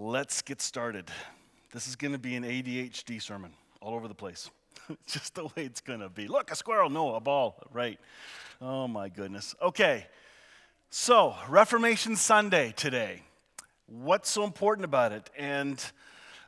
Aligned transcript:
Let's 0.00 0.42
get 0.42 0.60
started. 0.60 1.10
This 1.72 1.88
is 1.88 1.96
going 1.96 2.12
to 2.12 2.20
be 2.20 2.36
an 2.36 2.44
ADHD 2.44 3.20
sermon 3.20 3.50
all 3.80 3.94
over 3.96 4.06
the 4.06 4.14
place. 4.14 4.48
Just 5.08 5.34
the 5.34 5.46
way 5.46 5.50
it's 5.64 5.80
going 5.80 5.98
to 5.98 6.08
be. 6.08 6.28
Look, 6.28 6.52
a 6.52 6.54
squirrel. 6.54 6.88
No, 6.88 7.16
a 7.16 7.20
ball. 7.20 7.60
Right. 7.72 7.98
Oh, 8.62 8.86
my 8.86 9.08
goodness. 9.08 9.56
Okay. 9.60 10.06
So, 10.88 11.34
Reformation 11.48 12.14
Sunday 12.14 12.72
today. 12.76 13.22
What's 13.86 14.30
so 14.30 14.44
important 14.44 14.84
about 14.84 15.10
it? 15.10 15.30
And 15.36 15.84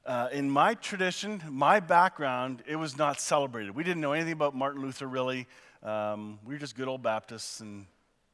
uh, 0.06 0.28
in 0.30 0.48
my 0.48 0.74
tradition, 0.74 1.42
my 1.48 1.80
background, 1.80 2.62
it 2.68 2.76
was 2.76 2.96
not 2.96 3.20
celebrated. 3.20 3.74
We 3.74 3.82
didn't 3.82 4.00
know 4.00 4.12
anything 4.12 4.34
about 4.34 4.54
Martin 4.54 4.80
Luther 4.80 5.08
really. 5.08 5.48
Um, 5.82 6.38
we 6.46 6.54
were 6.54 6.60
just 6.60 6.76
good 6.76 6.86
old 6.86 7.02
Baptists, 7.02 7.58
and, 7.58 7.86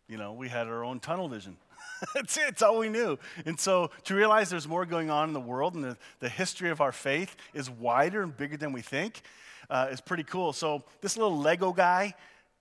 you 0.08 0.16
know, 0.16 0.32
we 0.32 0.48
had 0.48 0.68
our 0.68 0.84
own 0.84 1.00
tunnel 1.00 1.28
vision. 1.28 1.56
That's 2.14 2.36
it, 2.36 2.44
it's 2.48 2.62
all 2.62 2.78
we 2.78 2.88
knew. 2.88 3.18
And 3.44 3.58
so 3.58 3.90
to 4.04 4.14
realize 4.14 4.50
there's 4.50 4.68
more 4.68 4.86
going 4.86 5.10
on 5.10 5.28
in 5.28 5.34
the 5.34 5.40
world 5.40 5.74
and 5.74 5.84
the, 5.84 5.96
the 6.20 6.28
history 6.28 6.70
of 6.70 6.80
our 6.80 6.92
faith 6.92 7.36
is 7.54 7.70
wider 7.70 8.22
and 8.22 8.36
bigger 8.36 8.56
than 8.56 8.72
we 8.72 8.82
think 8.82 9.22
uh, 9.70 9.88
is 9.90 10.00
pretty 10.00 10.24
cool. 10.24 10.52
So 10.52 10.84
this 11.00 11.16
little 11.16 11.38
Lego 11.38 11.72
guy, 11.72 12.14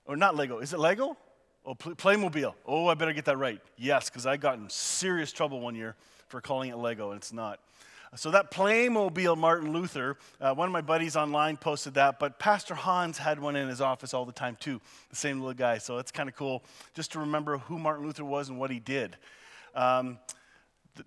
or 0.06 0.16
not 0.16 0.36
Lego, 0.36 0.60
is 0.60 0.74
it 0.74 0.80
Lego? 0.80 1.18
Oh, 1.66 1.74
Playmobil. 1.74 2.54
Oh, 2.68 2.88
I 2.88 2.94
better 2.94 3.14
get 3.14 3.26
that 3.26 3.38
right. 3.38 3.60
Yes, 3.76 4.10
because 4.10 4.28
I 4.28 4.38
got 4.38 4.60
in 4.60 4.70
serious 4.70 5.32
trouble 5.32 5.60
one 5.60 5.74
year 5.74 5.96
for 6.28 6.40
calling 6.40 6.70
it 6.70 6.78
Lego, 6.78 7.10
and 7.10 7.18
it's 7.18 7.34
not. 7.34 7.60
So 8.16 8.32
that 8.32 8.52
Playmobil 8.52 9.38
Martin 9.38 9.74
Luther, 9.74 10.18
uh, 10.40 10.54
one 10.54 10.68
of 10.68 10.72
my 10.72 10.82
buddies 10.82 11.16
online 11.16 11.58
posted 11.58 11.96
that, 11.96 12.20
but 12.20 12.40
Pastor 12.40 12.76
Hans 12.76 13.18
had 13.18 13.40
one 13.40 13.56
in 13.56 13.68
his 13.68 13.82
office 13.82 14.14
all 14.14 14.26
the 14.26 14.32
time 14.32 14.58
too, 14.60 14.80
the 15.10 15.16
same 15.16 15.40
little 15.40 15.54
guy. 15.54 15.80
So 15.80 15.98
it's 15.98 16.12
kind 16.12 16.30
of 16.30 16.36
cool 16.36 16.64
just 16.94 17.12
to 17.14 17.20
remember 17.20 17.58
who 17.58 17.78
Martin 17.80 18.06
Luther 18.06 18.24
was 18.24 18.50
and 18.50 18.60
what 18.60 18.72
he 18.72 18.80
did. 18.80 19.18
Um, 19.74 20.20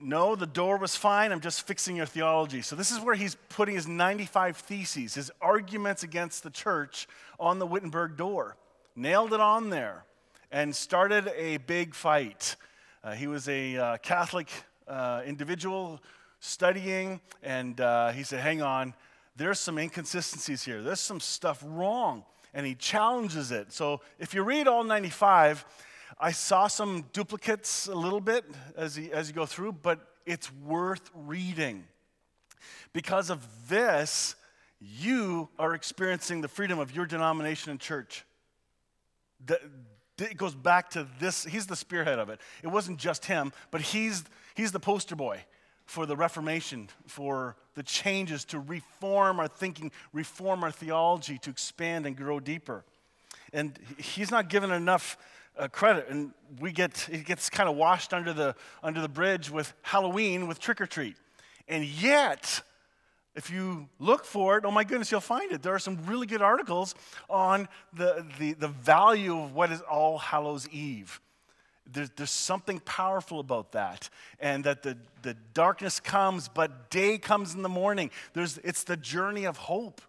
no, 0.01 0.37
the 0.37 0.47
door 0.47 0.77
was 0.77 0.97
fine. 0.97 1.33
I'm 1.33 1.41
just 1.41 1.67
fixing 1.67 1.97
your 1.97 2.07
theology. 2.07 2.61
So, 2.61 2.77
this 2.77 2.91
is 2.91 3.01
where 3.01 3.15
he's 3.15 3.37
putting 3.49 3.75
his 3.75 3.89
95 3.89 4.59
theses, 4.59 5.15
his 5.15 5.31
arguments 5.41 6.03
against 6.03 6.43
the 6.43 6.51
church 6.51 7.09
on 7.41 7.59
the 7.59 7.67
Wittenberg 7.67 8.17
door. 8.17 8.57
Nailed 8.95 9.33
it 9.33 9.41
on 9.41 9.71
there 9.71 10.05
and 10.51 10.75
started 10.75 11.33
a 11.37 11.57
big 11.59 11.95
fight. 11.95 12.57
Uh, 13.03 13.13
he 13.13 13.27
was 13.27 13.49
a 13.49 13.77
uh, 13.77 13.97
Catholic 13.99 14.51
uh, 14.87 15.23
individual 15.25 16.01
studying, 16.41 17.21
and 17.43 17.81
uh, 17.81 18.11
he 18.11 18.23
said, 18.23 18.41
Hang 18.41 18.63
on, 18.63 18.95
there's 19.37 19.61
some 19.61 19.79
inconsistencies 19.79 20.65
here. 20.65 20.83
There's 20.83 21.01
some 21.01 21.21
stuff 21.21 21.63
wrong. 21.65 22.25
And 22.55 22.67
he 22.67 22.75
challenges 22.75 23.53
it. 23.53 23.73
So 23.73 24.01
if 24.19 24.35
you 24.35 24.43
read 24.43 24.67
all 24.67 24.83
95, 24.83 25.65
I 26.19 26.33
saw 26.33 26.67
some 26.67 27.05
duplicates 27.13 27.87
a 27.87 27.95
little 27.95 28.21
bit 28.21 28.45
as, 28.77 28.97
he, 28.97 29.13
as 29.13 29.29
you 29.29 29.35
go 29.35 29.47
through, 29.47 29.73
but 29.73 30.01
it's 30.27 30.53
worth 30.53 31.11
reading. 31.15 31.85
Because 32.93 33.31
of 33.31 33.47
this, 33.69 34.35
you 34.81 35.49
are 35.59 35.75
experiencing 35.75 36.41
the 36.41 36.49
freedom 36.49 36.79
of 36.79 36.95
your 36.95 37.07
denomination 37.07 37.71
and 37.71 37.79
church. 37.79 38.25
The, 39.45 39.61
it 40.19 40.37
goes 40.37 40.55
back 40.55 40.91
to 40.91 41.07
this. 41.21 41.45
He's 41.45 41.67
the 41.67 41.77
spearhead 41.77 42.19
of 42.19 42.29
it. 42.29 42.41
It 42.65 42.69
wasn't 42.69 42.99
just 42.99 43.27
him, 43.27 43.53
but 43.71 43.83
he's, 43.83 44.25
he's 44.57 44.73
the 44.73 44.81
poster 44.81 45.15
boy 45.15 45.45
for 45.89 46.05
the 46.05 46.15
Reformation, 46.15 46.91
for 47.07 47.57
the 47.75 47.83
changes 47.83 48.45
to 48.45 48.61
reform 48.61 49.41
our 49.41 49.49
thinking, 49.49 49.91
reform 50.13 50.63
our 50.63 50.71
theology, 50.71 51.39
to 51.39 51.51
expand 51.51 52.05
and 52.05 52.15
grow 52.15 52.41
deeper. 52.41 52.85
And 53.55 53.79
he's 53.97 54.31
not 54.31 54.51
given 54.51 54.71
enough 54.71 55.17
uh, 55.59 55.67
credit, 55.69 56.09
and 56.11 56.33
we 56.61 56.73
get 56.73 57.09
it 57.11 57.25
gets 57.25 57.49
kind 57.49 57.71
of 57.71 57.77
washed 57.77 58.13
under 58.13 58.35
the 58.35 58.55
under 58.83 59.01
the 59.01 59.09
bridge 59.09 59.51
with 59.51 59.73
Halloween 59.81 60.47
with 60.47 60.61
trick 60.61 60.81
or 60.81 60.87
treat, 60.87 61.17
and 61.67 61.85
yet. 61.85 62.63
If 63.35 63.51
you 63.51 63.89
look 64.01 64.25
for 64.25 64.59
it, 64.59 64.65
oh 64.65 64.73
my 64.73 64.83
goodness, 64.83 65.13
you'll 65.13 65.21
find 65.21 65.53
it. 65.53 65.63
There 65.63 65.73
are 65.73 65.79
some 65.79 66.05
really 66.07 66.27
good 66.27 66.43
articles 66.43 66.97
on 67.31 67.69
the, 67.93 68.27
the, 68.41 68.55
the 68.55 68.67
value 68.67 69.39
of 69.39 69.55
what 69.55 69.71
is 69.71 69.81
All 69.83 70.19
Hallows 70.19 70.69
Eve 70.71 71.21
there's, 71.93 72.11
there's 72.11 72.31
something 72.31 72.81
powerful 72.81 73.41
about 73.41 73.73
that. 73.73 74.11
And 74.41 74.65
that 74.65 74.83
the, 74.83 74.97
the 75.23 75.35
darkness 75.55 76.01
comes, 76.01 76.49
but 76.49 76.91
day 76.91 77.19
comes 77.19 77.55
in 77.55 77.63
the 77.63 77.69
morning. 77.69 78.11
There's, 78.35 78.59
it's 78.59 78.85
the 78.85 78.97
journey 78.97 79.45
of 79.45 79.57
hope. 79.57 80.01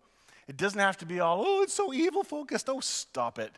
It 0.48 0.58
doesn't 0.58 0.80
have 0.80 0.98
to 0.98 1.06
be 1.06 1.20
all, 1.20 1.44
oh, 1.46 1.62
it's 1.62 1.74
so 1.74 1.94
evil 1.94 2.24
focused. 2.24 2.70
Oh, 2.70 2.80
stop 2.80 3.40
it. 3.40 3.52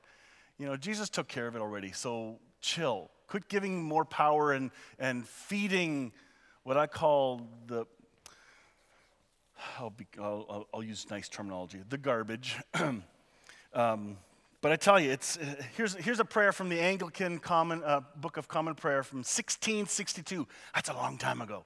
You 0.57 0.65
know, 0.67 0.75
Jesus 0.75 1.09
took 1.09 1.27
care 1.27 1.47
of 1.47 1.55
it 1.55 1.61
already. 1.61 1.91
So 1.91 2.39
chill. 2.59 3.09
Quit 3.27 3.47
giving 3.47 3.81
more 3.81 4.05
power 4.05 4.51
and, 4.51 4.71
and 4.99 5.25
feeding 5.25 6.11
what 6.63 6.77
I 6.77 6.87
call 6.87 7.47
the, 7.67 7.85
I'll, 9.79 9.89
be, 9.89 10.05
I'll, 10.19 10.67
I'll 10.73 10.83
use 10.83 11.09
nice 11.09 11.29
terminology, 11.29 11.79
the 11.89 11.97
garbage. 11.97 12.57
um, 13.73 14.17
but 14.61 14.71
I 14.71 14.75
tell 14.75 14.99
you, 14.99 15.11
it's, 15.11 15.37
uh, 15.37 15.55
here's, 15.75 15.95
here's 15.95 16.19
a 16.19 16.25
prayer 16.25 16.51
from 16.51 16.69
the 16.69 16.79
Anglican 16.79 17.39
Common, 17.39 17.83
uh, 17.83 18.01
Book 18.15 18.37
of 18.37 18.47
Common 18.47 18.75
Prayer 18.75 19.03
from 19.03 19.19
1662. 19.19 20.47
That's 20.75 20.89
a 20.89 20.93
long 20.93 21.17
time 21.17 21.41
ago. 21.41 21.65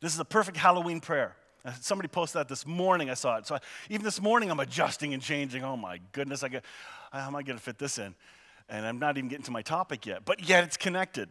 This 0.00 0.12
is 0.12 0.18
a 0.18 0.24
perfect 0.24 0.56
Halloween 0.56 1.00
prayer. 1.00 1.36
Uh, 1.64 1.72
somebody 1.80 2.08
posted 2.08 2.40
that 2.40 2.48
this 2.48 2.66
morning. 2.66 3.10
I 3.10 3.14
saw 3.14 3.36
it. 3.36 3.46
So 3.46 3.54
I, 3.54 3.58
even 3.88 4.04
this 4.04 4.20
morning, 4.20 4.50
I'm 4.50 4.60
adjusting 4.60 5.14
and 5.14 5.22
changing. 5.22 5.62
Oh 5.62 5.76
my 5.76 6.00
goodness, 6.12 6.42
I 6.42 6.48
get, 6.48 6.64
how 7.12 7.28
am 7.28 7.36
I 7.36 7.42
going 7.42 7.56
to 7.56 7.62
fit 7.62 7.78
this 7.78 7.98
in? 7.98 8.14
And 8.68 8.84
I'm 8.84 8.98
not 8.98 9.16
even 9.16 9.28
getting 9.28 9.44
to 9.44 9.52
my 9.52 9.62
topic 9.62 10.04
yet, 10.04 10.24
but 10.24 10.46
yet 10.48 10.64
it's 10.64 10.76
connected. 10.76 11.30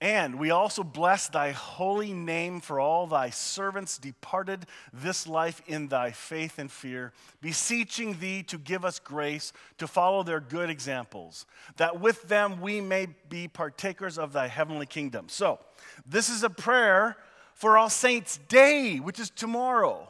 And 0.00 0.38
we 0.38 0.50
also 0.52 0.84
bless 0.84 1.28
thy 1.28 1.50
holy 1.50 2.12
name 2.12 2.60
for 2.60 2.78
all 2.78 3.08
thy 3.08 3.30
servants 3.30 3.98
departed 3.98 4.66
this 4.92 5.26
life 5.26 5.60
in 5.66 5.88
thy 5.88 6.12
faith 6.12 6.60
and 6.60 6.70
fear, 6.70 7.12
beseeching 7.40 8.20
thee 8.20 8.44
to 8.44 8.58
give 8.58 8.84
us 8.84 9.00
grace 9.00 9.52
to 9.78 9.88
follow 9.88 10.22
their 10.22 10.38
good 10.38 10.70
examples, 10.70 11.46
that 11.78 12.00
with 12.00 12.22
them 12.28 12.60
we 12.60 12.80
may 12.80 13.08
be 13.28 13.48
partakers 13.48 14.18
of 14.18 14.32
thy 14.32 14.46
heavenly 14.46 14.86
kingdom. 14.86 15.28
So, 15.28 15.58
this 16.06 16.28
is 16.28 16.44
a 16.44 16.50
prayer 16.50 17.16
for 17.54 17.76
All 17.76 17.90
Saints' 17.90 18.38
Day, 18.48 18.98
which 18.98 19.18
is 19.18 19.30
tomorrow, 19.30 20.08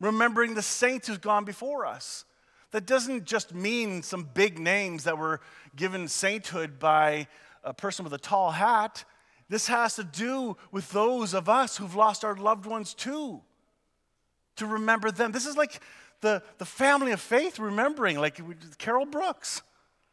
remembering 0.00 0.54
the 0.54 0.62
saints 0.62 1.06
who've 1.06 1.20
gone 1.20 1.44
before 1.44 1.84
us. 1.84 2.24
That 2.70 2.86
doesn't 2.86 3.26
just 3.26 3.54
mean 3.54 4.02
some 4.02 4.26
big 4.32 4.58
names 4.58 5.04
that 5.04 5.18
were 5.18 5.42
given 5.76 6.08
sainthood 6.08 6.78
by 6.78 7.28
a 7.64 7.74
person 7.74 8.04
with 8.04 8.12
a 8.12 8.18
tall 8.18 8.50
hat. 8.50 9.04
This 9.48 9.66
has 9.66 9.96
to 9.96 10.04
do 10.04 10.56
with 10.70 10.90
those 10.92 11.34
of 11.34 11.48
us 11.48 11.76
who've 11.76 11.94
lost 11.94 12.24
our 12.24 12.36
loved 12.36 12.66
ones 12.66 12.94
too. 12.94 13.42
To 14.56 14.66
remember 14.66 15.10
them. 15.10 15.32
This 15.32 15.46
is 15.46 15.56
like 15.56 15.80
the, 16.20 16.42
the 16.58 16.64
family 16.64 17.12
of 17.12 17.20
faith 17.20 17.58
remembering, 17.58 18.18
like 18.18 18.40
Carol 18.78 19.06
Brooks, 19.06 19.62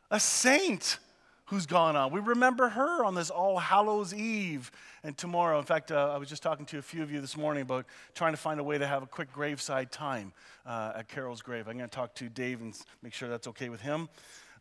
a 0.10 0.20
saint 0.20 0.98
who's 1.46 1.66
gone 1.66 1.96
on. 1.96 2.12
We 2.12 2.20
remember 2.20 2.70
her 2.70 3.04
on 3.04 3.16
this 3.16 3.30
All 3.30 3.58
Hallows 3.58 4.14
Eve 4.14 4.72
and 5.04 5.18
tomorrow. 5.18 5.58
In 5.58 5.66
fact, 5.66 5.92
uh, 5.92 6.12
I 6.14 6.18
was 6.18 6.30
just 6.30 6.44
talking 6.44 6.66
to 6.68 6.78
a 6.78 6.82
few 6.82 7.02
of 7.02 7.12
you 7.12 7.22
this 7.22 7.36
morning 7.36 7.64
about 7.64 7.86
trying 8.14 8.34
to 8.34 8.38
find 8.38 8.60
a 8.60 8.64
way 8.64 8.78
to 8.78 8.86
have 8.86 9.02
a 9.02 9.08
quick 9.08 9.32
graveside 9.34 9.92
time 9.92 10.32
uh, 10.66 10.94
at 10.98 11.08
Carol's 11.08 11.42
grave. 11.42 11.68
I'm 11.68 11.78
going 11.78 11.90
to 11.90 11.96
talk 11.96 12.14
to 12.16 12.30
Dave 12.30 12.62
and 12.62 12.80
make 13.02 13.14
sure 13.14 13.30
that's 13.30 13.48
okay 13.48 13.70
with 13.70 13.82
him. 13.82 14.10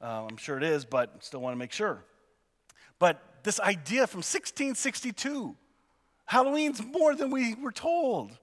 Uh, 0.00 0.26
I'm 0.28 0.38
sure 0.38 0.56
it 0.56 0.62
is, 0.62 0.84
but 0.84 1.22
still 1.22 1.40
want 1.40 1.54
to 1.54 1.58
make 1.58 1.72
sure. 1.72 2.04
But 2.98 3.22
this 3.44 3.60
idea 3.60 4.06
from 4.06 4.18
1662, 4.18 5.54
Halloween's 6.26 6.82
more 6.82 7.14
than 7.14 7.30
we 7.30 7.54
were 7.54 7.72
told. 7.72 8.36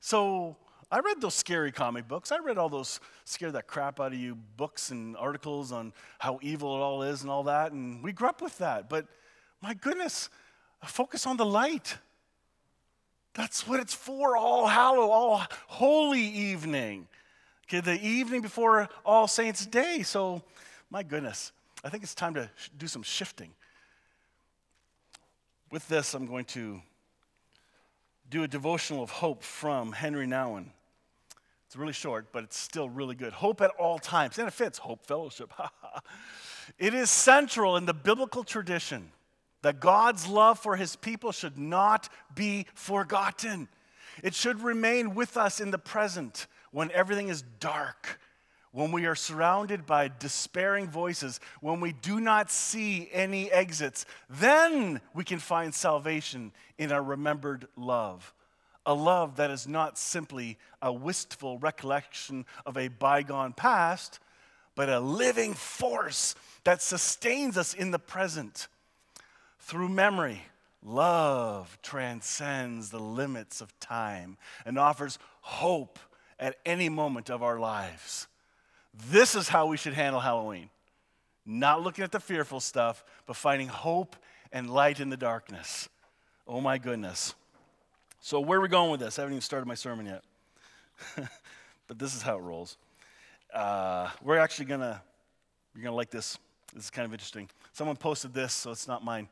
So 0.00 0.56
I 0.90 1.00
read 1.00 1.20
those 1.20 1.34
scary 1.34 1.70
comic 1.70 2.08
books. 2.08 2.32
I 2.32 2.38
read 2.38 2.58
all 2.58 2.68
those 2.68 3.00
scare 3.24 3.52
that 3.52 3.66
crap 3.66 4.00
out 4.00 4.12
of 4.12 4.18
you 4.18 4.36
books 4.56 4.90
and 4.90 5.16
articles 5.16 5.70
on 5.70 5.92
how 6.18 6.38
evil 6.42 6.76
it 6.76 6.80
all 6.80 7.02
is 7.02 7.22
and 7.22 7.30
all 7.30 7.44
that, 7.44 7.72
and 7.72 8.02
we 8.02 8.12
grew 8.12 8.28
up 8.28 8.40
with 8.40 8.56
that. 8.58 8.88
But 8.88 9.06
my 9.60 9.74
goodness, 9.74 10.30
focus 10.84 11.26
on 11.26 11.36
the 11.36 11.44
light. 11.44 11.98
That's 13.34 13.68
what 13.68 13.80
it's 13.80 13.94
for, 13.94 14.36
all 14.36 14.66
hallow, 14.66 15.10
all 15.10 15.42
holy 15.66 16.22
evening. 16.22 17.06
Okay, 17.66 17.80
the 17.80 18.02
evening 18.02 18.40
before 18.40 18.88
All 19.04 19.28
Saints' 19.28 19.66
Day. 19.66 20.02
So, 20.02 20.42
my 20.90 21.02
goodness, 21.02 21.52
I 21.84 21.90
think 21.90 22.02
it's 22.02 22.14
time 22.14 22.32
to 22.34 22.50
do 22.78 22.86
some 22.86 23.02
shifting. 23.02 23.50
With 25.70 25.86
this, 25.88 26.14
I'm 26.14 26.26
going 26.26 26.46
to 26.46 26.80
do 28.30 28.42
a 28.42 28.48
devotional 28.48 29.02
of 29.02 29.10
hope 29.10 29.42
from 29.42 29.92
Henry 29.92 30.26
Nouwen. 30.26 30.66
It's 31.66 31.76
really 31.76 31.92
short, 31.92 32.32
but 32.32 32.44
it's 32.44 32.56
still 32.56 32.88
really 32.88 33.14
good. 33.14 33.34
Hope 33.34 33.60
at 33.60 33.70
all 33.78 33.98
times. 33.98 34.38
And 34.38 34.48
it 34.48 34.52
fits 34.52 34.78
Hope 34.78 35.04
Fellowship. 35.04 35.52
it 36.78 36.94
is 36.94 37.10
central 37.10 37.76
in 37.76 37.84
the 37.84 37.92
biblical 37.92 38.44
tradition 38.44 39.12
that 39.60 39.78
God's 39.78 40.26
love 40.26 40.58
for 40.58 40.76
his 40.76 40.96
people 40.96 41.32
should 41.32 41.58
not 41.58 42.08
be 42.34 42.64
forgotten. 42.72 43.68
It 44.22 44.34
should 44.34 44.62
remain 44.62 45.14
with 45.14 45.36
us 45.36 45.60
in 45.60 45.70
the 45.70 45.78
present 45.78 46.46
when 46.70 46.90
everything 46.92 47.28
is 47.28 47.42
dark, 47.60 48.18
when 48.72 48.92
we 48.92 49.06
are 49.06 49.14
surrounded 49.14 49.86
by 49.86 50.10
despairing 50.18 50.88
voices, 50.88 51.40
when 51.60 51.80
we 51.80 51.92
do 51.92 52.20
not 52.20 52.50
see 52.50 53.08
any 53.12 53.50
exits, 53.50 54.04
then 54.28 55.00
we 55.14 55.24
can 55.24 55.38
find 55.38 55.74
salvation 55.74 56.52
in 56.76 56.92
our 56.92 57.02
remembered 57.02 57.66
love. 57.76 58.34
A 58.84 58.94
love 58.94 59.36
that 59.36 59.50
is 59.50 59.66
not 59.66 59.98
simply 59.98 60.58
a 60.80 60.92
wistful 60.92 61.58
recollection 61.58 62.46
of 62.64 62.76
a 62.76 62.88
bygone 62.88 63.52
past, 63.52 64.18
but 64.74 64.88
a 64.88 65.00
living 65.00 65.54
force 65.54 66.34
that 66.64 66.80
sustains 66.80 67.58
us 67.58 67.74
in 67.74 67.90
the 67.90 67.98
present. 67.98 68.68
Through 69.58 69.88
memory, 69.88 70.42
love 70.82 71.78
transcends 71.82 72.90
the 72.90 73.00
limits 73.00 73.60
of 73.60 73.78
time 73.80 74.38
and 74.64 74.78
offers 74.78 75.18
hope 75.40 75.98
at 76.38 76.56
any 76.64 76.88
moment 76.88 77.28
of 77.28 77.42
our 77.42 77.58
lives. 77.58 78.26
This 79.10 79.34
is 79.34 79.48
how 79.48 79.66
we 79.66 79.76
should 79.76 79.94
handle 79.94 80.20
Halloween. 80.20 80.70
Not 81.46 81.82
looking 81.82 82.04
at 82.04 82.12
the 82.12 82.20
fearful 82.20 82.60
stuff, 82.60 83.04
but 83.26 83.36
finding 83.36 83.68
hope 83.68 84.16
and 84.52 84.68
light 84.68 85.00
in 85.00 85.08
the 85.08 85.16
darkness. 85.16 85.88
Oh 86.46 86.60
my 86.60 86.78
goodness. 86.78 87.34
So, 88.20 88.40
where 88.40 88.58
are 88.58 88.62
we 88.62 88.68
going 88.68 88.90
with 88.90 89.00
this? 89.00 89.18
I 89.18 89.22
haven't 89.22 89.34
even 89.34 89.42
started 89.42 89.66
my 89.66 89.74
sermon 89.74 90.06
yet. 90.06 90.22
but 91.86 91.98
this 91.98 92.14
is 92.14 92.22
how 92.22 92.36
it 92.36 92.40
rolls. 92.40 92.76
Uh, 93.54 94.10
we're 94.22 94.38
actually 94.38 94.66
going 94.66 94.80
to, 94.80 95.00
you're 95.74 95.82
going 95.82 95.92
to 95.92 95.96
like 95.96 96.10
this. 96.10 96.36
This 96.74 96.84
is 96.84 96.90
kind 96.90 97.06
of 97.06 97.12
interesting. 97.12 97.48
Someone 97.72 97.96
posted 97.96 98.34
this, 98.34 98.52
so 98.52 98.70
it's 98.70 98.88
not 98.88 99.04
mine. 99.04 99.28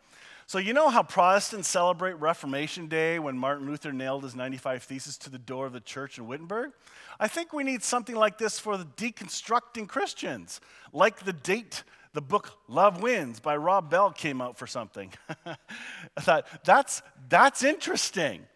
So, 0.49 0.59
you 0.59 0.73
know 0.73 0.91
how 0.91 1.03
Protestants 1.03 1.67
celebrate 1.67 2.13
Reformation 2.15 2.87
Day 2.87 3.19
when 3.19 3.37
Martin 3.37 3.67
Luther 3.67 3.93
nailed 3.93 4.23
his 4.23 4.37
95 4.37 4.85
Theses 4.85 5.19
to 5.19 5.31
the 5.31 5.39
door 5.39 5.67
of 5.67 5.73
the 5.73 5.81
church 5.81 6.19
in 6.19 6.29
Wittenberg? 6.29 6.71
I 7.19 7.27
think 7.27 7.53
we 7.53 7.65
need 7.65 7.83
something 7.83 8.15
like 8.15 8.39
this 8.39 8.59
for 8.59 8.77
the 8.77 8.85
deconstructing 8.85 9.89
Christians, 9.89 10.61
like 10.93 11.25
the 11.25 11.33
date 11.33 11.83
the 12.17 12.23
book 12.23 12.57
Love 12.67 13.03
Wins 13.03 13.41
by 13.41 13.59
Rob 13.59 13.91
Bell 13.91 14.11
came 14.11 14.41
out 14.41 14.57
for 14.57 14.67
something. 14.67 15.13
I 16.17 16.21
thought, 16.21 16.47
that's, 16.65 17.03
that's 17.29 17.63
interesting. 17.63 18.47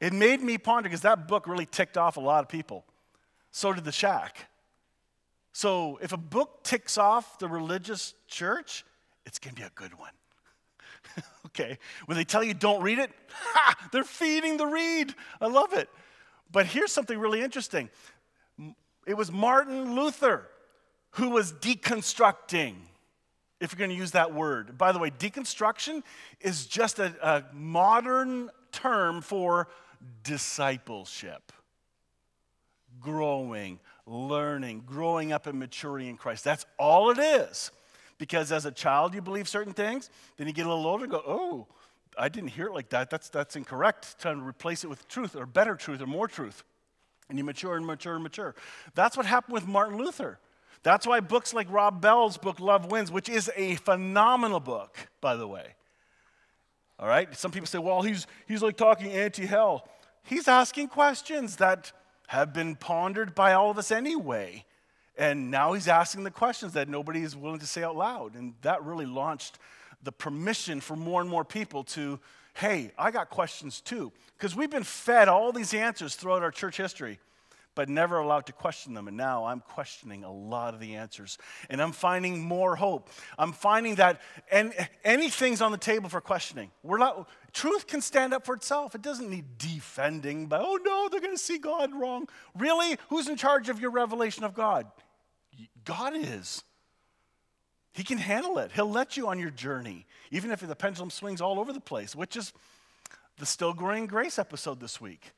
It 0.00 0.14
made 0.14 0.40
me 0.40 0.56
ponder 0.56 0.88
because 0.88 1.02
that 1.02 1.28
book 1.28 1.46
really 1.46 1.66
ticked 1.66 1.98
off 1.98 2.16
a 2.16 2.20
lot 2.20 2.42
of 2.42 2.48
people. 2.48 2.82
So 3.50 3.74
did 3.74 3.84
The 3.84 3.92
Shack. 3.92 4.48
So 5.52 5.98
if 6.00 6.14
a 6.14 6.16
book 6.16 6.62
ticks 6.62 6.96
off 6.96 7.38
the 7.38 7.46
religious 7.46 8.14
church, 8.26 8.86
it's 9.26 9.38
going 9.38 9.54
to 9.54 9.60
be 9.60 9.66
a 9.66 9.72
good 9.74 9.98
one. 9.98 10.12
okay. 11.46 11.78
When 12.06 12.16
they 12.16 12.24
tell 12.24 12.42
you 12.42 12.54
don't 12.54 12.82
read 12.82 12.98
it, 12.98 13.10
ha, 13.30 13.88
they're 13.92 14.04
feeding 14.04 14.56
the 14.56 14.66
reed. 14.66 15.14
I 15.40 15.46
love 15.46 15.72
it. 15.72 15.88
But 16.52 16.66
here's 16.66 16.92
something 16.92 17.18
really 17.18 17.42
interesting 17.42 17.90
it 19.06 19.14
was 19.14 19.32
Martin 19.32 19.94
Luther 19.94 20.48
who 21.12 21.30
was 21.30 21.52
deconstructing, 21.52 22.74
if 23.60 23.72
you're 23.72 23.78
going 23.78 23.90
to 23.90 23.96
use 23.96 24.12
that 24.12 24.32
word. 24.32 24.78
By 24.78 24.92
the 24.92 24.98
way, 24.98 25.10
deconstruction 25.10 26.02
is 26.40 26.66
just 26.66 26.98
a, 26.98 27.14
a 27.22 27.44
modern 27.52 28.50
term 28.70 29.20
for 29.20 29.68
discipleship, 30.22 31.52
growing, 33.00 33.80
learning, 34.06 34.84
growing 34.86 35.32
up 35.32 35.46
and 35.46 35.58
maturing 35.58 36.08
in 36.08 36.16
Christ. 36.16 36.44
That's 36.44 36.64
all 36.78 37.10
it 37.10 37.18
is. 37.18 37.70
Because 38.20 38.52
as 38.52 38.66
a 38.66 38.70
child, 38.70 39.14
you 39.14 39.22
believe 39.22 39.48
certain 39.48 39.72
things, 39.72 40.10
then 40.36 40.46
you 40.46 40.52
get 40.52 40.66
a 40.66 40.68
little 40.68 40.86
older 40.86 41.04
and 41.04 41.10
go, 41.10 41.22
oh, 41.26 41.66
I 42.18 42.28
didn't 42.28 42.50
hear 42.50 42.66
it 42.66 42.74
like 42.74 42.90
that. 42.90 43.08
That's, 43.08 43.30
that's 43.30 43.56
incorrect. 43.56 44.16
Trying 44.20 44.40
to 44.40 44.46
replace 44.46 44.84
it 44.84 44.88
with 44.88 45.08
truth 45.08 45.34
or 45.34 45.46
better 45.46 45.74
truth 45.74 46.02
or 46.02 46.06
more 46.06 46.28
truth. 46.28 46.62
And 47.30 47.38
you 47.38 47.44
mature 47.44 47.78
and 47.78 47.86
mature 47.86 48.16
and 48.16 48.22
mature. 48.22 48.54
That's 48.94 49.16
what 49.16 49.24
happened 49.24 49.54
with 49.54 49.66
Martin 49.66 49.96
Luther. 49.96 50.38
That's 50.82 51.06
why 51.06 51.20
books 51.20 51.54
like 51.54 51.66
Rob 51.72 52.02
Bell's 52.02 52.36
book, 52.36 52.60
Love 52.60 52.90
Wins, 52.92 53.10
which 53.10 53.30
is 53.30 53.50
a 53.56 53.76
phenomenal 53.76 54.60
book, 54.60 54.98
by 55.22 55.36
the 55.36 55.48
way. 55.48 55.76
All 56.98 57.08
right? 57.08 57.34
Some 57.34 57.52
people 57.52 57.68
say, 57.68 57.78
well, 57.78 58.02
he's, 58.02 58.26
he's 58.46 58.62
like 58.62 58.76
talking 58.76 59.12
anti 59.12 59.46
hell. 59.46 59.88
He's 60.24 60.46
asking 60.46 60.88
questions 60.88 61.56
that 61.56 61.92
have 62.26 62.52
been 62.52 62.76
pondered 62.76 63.34
by 63.34 63.54
all 63.54 63.70
of 63.70 63.78
us 63.78 63.90
anyway. 63.90 64.66
And 65.20 65.50
now 65.50 65.74
he's 65.74 65.86
asking 65.86 66.24
the 66.24 66.30
questions 66.30 66.72
that 66.72 66.88
nobody 66.88 67.20
is 67.20 67.36
willing 67.36 67.60
to 67.60 67.66
say 67.66 67.82
out 67.82 67.94
loud. 67.94 68.36
And 68.36 68.54
that 68.62 68.82
really 68.82 69.04
launched 69.04 69.58
the 70.02 70.12
permission 70.12 70.80
for 70.80 70.96
more 70.96 71.20
and 71.20 71.28
more 71.28 71.44
people 71.44 71.84
to, 71.84 72.18
hey, 72.54 72.90
I 72.98 73.10
got 73.10 73.28
questions 73.28 73.82
too. 73.82 74.12
Because 74.38 74.56
we've 74.56 74.70
been 74.70 74.82
fed 74.82 75.28
all 75.28 75.52
these 75.52 75.74
answers 75.74 76.14
throughout 76.14 76.42
our 76.42 76.50
church 76.50 76.78
history, 76.78 77.18
but 77.74 77.90
never 77.90 78.16
allowed 78.16 78.46
to 78.46 78.54
question 78.54 78.94
them. 78.94 79.08
And 79.08 79.16
now 79.18 79.44
I'm 79.44 79.60
questioning 79.60 80.24
a 80.24 80.32
lot 80.32 80.72
of 80.72 80.80
the 80.80 80.94
answers. 80.94 81.36
And 81.68 81.82
I'm 81.82 81.92
finding 81.92 82.40
more 82.42 82.74
hope. 82.74 83.10
I'm 83.38 83.52
finding 83.52 83.96
that 83.96 84.22
and 84.50 84.72
anything's 85.04 85.60
on 85.60 85.70
the 85.70 85.76
table 85.76 86.08
for 86.08 86.22
questioning. 86.22 86.70
We're 86.82 86.96
not, 86.96 87.28
truth 87.52 87.86
can 87.86 88.00
stand 88.00 88.32
up 88.32 88.46
for 88.46 88.54
itself. 88.54 88.94
It 88.94 89.02
doesn't 89.02 89.28
need 89.28 89.58
defending 89.58 90.46
by, 90.46 90.60
oh 90.60 90.78
no, 90.82 91.10
they're 91.10 91.20
going 91.20 91.36
to 91.36 91.38
see 91.38 91.58
God 91.58 91.94
wrong. 91.94 92.26
Really? 92.56 92.96
Who's 93.10 93.28
in 93.28 93.36
charge 93.36 93.68
of 93.68 93.80
your 93.80 93.90
revelation 93.90 94.44
of 94.44 94.54
God? 94.54 94.86
God 95.84 96.14
is. 96.16 96.62
He 97.92 98.04
can 98.04 98.18
handle 98.18 98.58
it. 98.58 98.70
He'll 98.72 98.90
let 98.90 99.16
you 99.16 99.28
on 99.28 99.38
your 99.38 99.50
journey, 99.50 100.06
even 100.30 100.50
if 100.50 100.60
the 100.60 100.76
pendulum 100.76 101.10
swings 101.10 101.40
all 101.40 101.58
over 101.58 101.72
the 101.72 101.80
place, 101.80 102.14
which 102.14 102.36
is 102.36 102.52
the 103.38 103.46
Still 103.46 103.72
Growing 103.72 104.06
Grace 104.06 104.38
episode 104.38 104.80
this 104.80 105.00
week. 105.00 105.32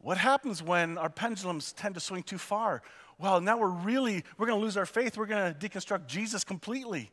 What 0.00 0.18
happens 0.18 0.62
when 0.62 0.96
our 0.98 1.10
pendulums 1.10 1.72
tend 1.72 1.94
to 1.94 2.00
swing 2.00 2.22
too 2.22 2.38
far? 2.38 2.82
Well, 3.18 3.40
now 3.40 3.58
we're 3.58 3.68
really, 3.68 4.24
we're 4.38 4.46
going 4.46 4.58
to 4.58 4.64
lose 4.64 4.76
our 4.76 4.86
faith. 4.86 5.18
We're 5.18 5.26
going 5.26 5.52
to 5.52 5.68
deconstruct 5.68 6.06
Jesus 6.06 6.42
completely. 6.42 7.10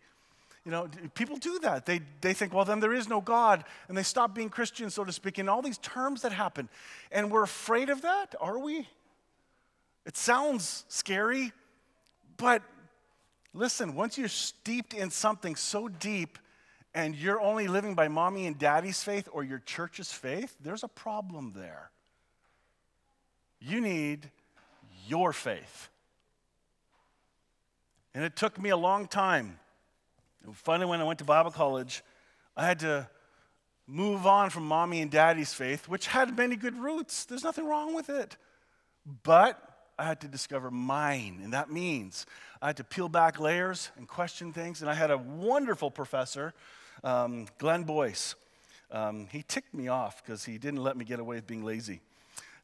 You 0.64 0.72
know, 0.72 0.90
people 1.14 1.38
do 1.38 1.60
that. 1.60 1.86
They, 1.86 2.02
they 2.22 2.34
think, 2.34 2.54
well, 2.54 2.66
then 2.66 2.80
there 2.80 2.94
is 2.94 3.10
no 3.10 3.20
God, 3.22 3.64
and 3.88 3.98
they 3.98 4.04
stop 4.04 4.36
being 4.36 4.50
Christian, 4.50 4.90
so 4.90 5.04
to 5.04 5.12
speak, 5.12 5.38
and 5.38 5.50
all 5.50 5.62
these 5.62 5.78
terms 5.80 6.22
that 6.22 6.32
happen. 6.34 6.70
And 7.12 7.32
we're 7.32 7.44
afraid 7.44 7.90
of 7.90 8.02
that, 8.04 8.36
are 8.40 8.60
we? 8.60 8.88
It 10.06 10.16
sounds 10.18 10.86
scary, 10.88 11.52
but 12.38 12.62
listen, 13.54 13.96
once 13.96 14.18
you're 14.18 14.28
steeped 14.28 14.94
in 14.94 15.10
something 15.10 15.56
so 15.56 15.88
deep 15.88 16.38
and 16.94 17.16
you're 17.16 17.42
only 17.42 17.68
living 17.68 17.96
by 17.96 18.08
mommy 18.08 18.48
and 18.48 18.58
daddy's 18.58 19.04
faith 19.04 19.28
or 19.32 19.44
your 19.44 19.60
church's 19.60 20.12
faith, 20.12 20.56
there's 20.62 20.84
a 20.84 20.88
problem 20.88 21.54
there. 21.56 21.92
You 23.60 23.82
need 23.82 24.30
your 25.08 25.34
faith. 25.34 25.90
And 28.14 28.24
it 28.24 28.36
took 28.36 28.60
me 28.60 28.70
a 28.70 28.78
long 28.78 29.08
time. 29.08 29.60
Finally, 30.54 30.90
when 30.90 31.02
I 31.02 31.04
went 31.04 31.20
to 31.20 31.26
Bible 31.26 31.52
college, 31.52 32.04
I 32.56 32.66
had 32.66 32.80
to 32.80 33.10
move 33.86 34.26
on 34.26 34.50
from 34.50 34.68
mommy 34.68 35.02
and 35.02 35.12
daddy's 35.12 35.54
faith, 35.54 35.88
which 35.88 36.08
had 36.08 36.36
many 36.38 36.56
good 36.56 36.78
roots. 36.78 37.26
There's 37.26 37.44
nothing 37.44 37.66
wrong 37.66 37.94
with 37.94 38.10
it. 38.10 38.36
But 39.24 39.62
I 40.00 40.06
had 40.06 40.22
to 40.22 40.28
discover 40.28 40.70
mine. 40.70 41.40
And 41.44 41.54
that 41.54 41.72
means 41.72 42.26
I 42.62 42.68
had 42.68 42.78
to 42.78 42.84
peel 42.84 43.10
back 43.10 43.40
layers 43.40 43.90
and 43.98 44.08
question 44.08 44.54
things. 44.54 44.82
And 44.82 44.90
I 44.90 44.94
had 44.94 45.12
a 45.12 45.18
wonderful 45.18 45.90
professor, 45.90 46.54
um, 47.04 47.48
Glenn 47.58 47.84
Boyce. 47.84 48.36
Um, 48.92 49.28
he 49.32 49.44
ticked 49.48 49.74
me 49.74 49.88
off 49.88 50.24
because 50.24 50.46
he 50.46 50.58
didn't 50.58 50.84
let 50.84 50.96
me 50.96 51.04
get 51.04 51.20
away 51.20 51.38
with 51.38 51.48
being 51.48 51.64
lazy. 51.64 52.02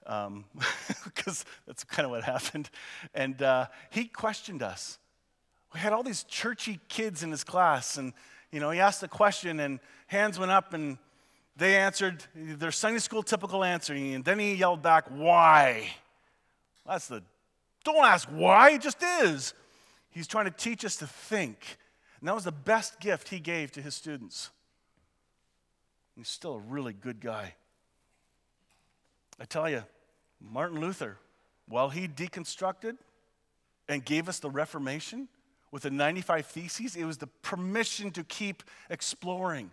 Because 0.04 0.28
um, 0.28 0.46
that's 1.68 1.84
kind 1.84 2.06
of 2.06 2.12
what 2.12 2.24
happened. 2.24 2.70
And 3.14 3.42
uh, 3.42 3.68
he 3.90 4.06
questioned 4.06 4.62
us. 4.62 5.00
We 5.74 5.80
had 5.80 5.92
all 5.92 6.04
these 6.04 6.24
churchy 6.24 6.80
kids 6.88 7.24
in 7.24 7.32
his 7.32 7.44
class, 7.44 7.98
and 7.98 8.14
you 8.52 8.60
know, 8.60 8.70
he 8.70 8.80
asked 8.80 9.02
a 9.02 9.08
question, 9.08 9.60
and 9.60 9.80
hands 10.06 10.38
went 10.38 10.52
up, 10.52 10.74
and 10.76 11.00
they 11.58 11.78
answered 11.78 12.24
their 12.36 12.72
Sunday 12.72 13.00
school 13.00 13.24
typical 13.24 13.64
answer. 13.64 13.94
And 13.94 14.24
then 14.24 14.38
he 14.38 14.54
yelled 14.54 14.84
back, 14.84 15.08
"Why?" 15.10 15.96
That's 16.86 17.08
the, 17.08 17.24
don't 17.84 18.06
ask 18.06 18.28
why, 18.30 18.72
it 18.72 18.82
just 18.82 19.02
is. 19.04 19.54
He's 20.10 20.28
trying 20.28 20.46
to 20.46 20.52
teach 20.52 20.86
us 20.86 20.98
to 20.98 21.08
think. 21.08 21.78
And 22.20 22.28
that 22.28 22.36
was 22.36 22.44
the 22.44 22.52
best 22.52 23.00
gift 23.00 23.30
he 23.30 23.40
gave 23.40 23.72
to 23.74 23.82
his 23.82 23.96
students. 23.96 24.50
He's 26.16 26.30
still 26.30 26.56
a 26.56 26.60
really 26.60 26.94
good 26.94 27.20
guy. 27.20 27.56
I 29.40 29.46
tell 29.46 29.70
you, 29.70 29.84
Martin 30.40 30.80
Luther, 30.80 31.18
while 31.68 31.90
he 31.90 32.08
deconstructed 32.08 32.98
and 33.90 34.06
gave 34.06 34.30
us 34.30 34.40
the 34.40 34.50
Reformation 34.50 35.28
with 35.72 35.84
the 35.84 35.92
95 35.92 36.46
Theses, 36.46 36.96
it 36.96 37.06
was 37.06 37.18
the 37.18 37.28
permission 37.28 38.12
to 38.12 38.24
keep 38.24 38.64
exploring. 38.90 39.72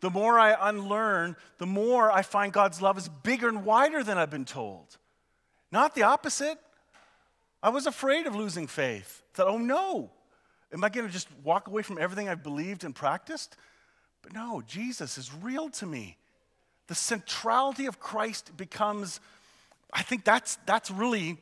The 0.00 0.10
more 0.10 0.38
I 0.38 0.56
unlearn, 0.68 1.36
the 1.58 1.66
more 1.66 2.10
I 2.10 2.22
find 2.22 2.52
God's 2.52 2.82
love 2.82 2.98
is 2.98 3.08
bigger 3.08 3.48
and 3.48 3.64
wider 3.64 4.02
than 4.02 4.18
I've 4.18 4.30
been 4.30 4.44
told. 4.44 4.98
Not 5.70 5.94
the 5.94 6.02
opposite. 6.02 6.58
I 7.62 7.70
was 7.70 7.86
afraid 7.86 8.26
of 8.26 8.34
losing 8.34 8.66
faith. 8.66 9.22
Thought, 9.34 9.48
oh 9.48 9.58
no, 9.58 10.10
am 10.72 10.84
I 10.84 10.88
going 10.88 11.06
to 11.06 11.12
just 11.12 11.28
walk 11.42 11.68
away 11.68 11.82
from 11.82 11.98
everything 11.98 12.28
I've 12.28 12.42
believed 12.42 12.84
and 12.84 12.94
practiced? 12.94 13.56
But 14.22 14.32
no, 14.32 14.62
Jesus 14.66 15.18
is 15.18 15.32
real 15.34 15.68
to 15.70 15.86
me. 15.86 16.16
The 16.86 16.94
centrality 16.94 17.86
of 17.86 17.98
Christ 17.98 18.56
becomes, 18.56 19.20
I 19.92 20.02
think 20.02 20.24
that's, 20.24 20.58
that's 20.66 20.90
really 20.90 21.38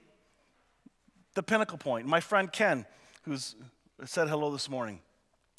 the 1.35 1.43
pinnacle 1.43 1.79
point. 1.79 2.07
My 2.07 2.21
friend 2.21 2.51
Ken, 2.51 2.87
who's 3.23 3.57
uh, 4.03 4.07
said 4.07 4.29
hello 4.29 4.51
this 4.51 4.71
morning, 4.71 5.01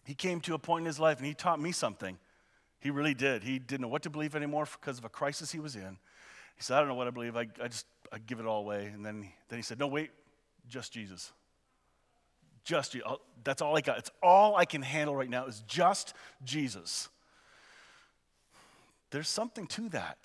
he 0.05 0.15
came 0.15 0.39
to 0.41 0.53
a 0.53 0.59
point 0.59 0.83
in 0.83 0.85
his 0.87 0.99
life 0.99 1.17
and 1.17 1.25
he 1.25 1.33
taught 1.33 1.59
me 1.59 1.71
something. 1.71 2.17
He 2.79 2.89
really 2.91 3.13
did. 3.13 3.43
He 3.43 3.59
didn't 3.59 3.81
know 3.81 3.87
what 3.87 4.03
to 4.03 4.09
believe 4.09 4.35
anymore 4.35 4.67
because 4.79 4.97
of 4.97 5.05
a 5.05 5.09
crisis 5.09 5.51
he 5.51 5.59
was 5.59 5.75
in. 5.75 5.97
He 6.55 6.63
said, 6.63 6.77
I 6.77 6.79
don't 6.79 6.87
know 6.87 6.95
what 6.95 7.07
I 7.07 7.11
believe. 7.11 7.35
I, 7.35 7.47
I 7.61 7.67
just 7.67 7.85
I 8.15 8.19
give 8.19 8.39
it 8.39 8.45
all 8.45 8.61
away. 8.61 8.85
And 8.85 9.05
then, 9.05 9.27
then 9.49 9.59
he 9.59 9.63
said, 9.63 9.77
No, 9.77 9.87
wait, 9.87 10.09
just 10.69 10.93
Jesus. 10.93 11.33
Just 12.63 12.95
you. 12.95 13.03
That's 13.43 13.61
all 13.61 13.77
I 13.77 13.81
got. 13.81 13.99
It's 13.99 14.11
all 14.23 14.55
I 14.55 14.63
can 14.65 14.81
handle 14.81 15.15
right 15.15 15.29
now 15.29 15.45
is 15.45 15.61
just 15.67 16.13
Jesus. 16.43 17.09
There's 19.11 19.27
something 19.27 19.67
to 19.67 19.89
that. 19.89 20.17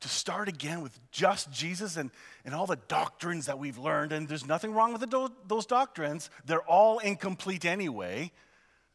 To 0.00 0.08
start 0.08 0.48
again 0.48 0.82
with 0.82 0.98
just 1.10 1.52
Jesus 1.52 1.96
and, 1.96 2.10
and 2.44 2.54
all 2.54 2.66
the 2.66 2.78
doctrines 2.88 3.46
that 3.46 3.58
we've 3.58 3.78
learned, 3.78 4.12
and 4.12 4.28
there's 4.28 4.46
nothing 4.46 4.72
wrong 4.74 4.92
with 4.92 5.08
the, 5.08 5.30
those 5.46 5.64
doctrines. 5.64 6.28
They're 6.44 6.68
all 6.68 6.98
incomplete 6.98 7.64
anyway. 7.64 8.32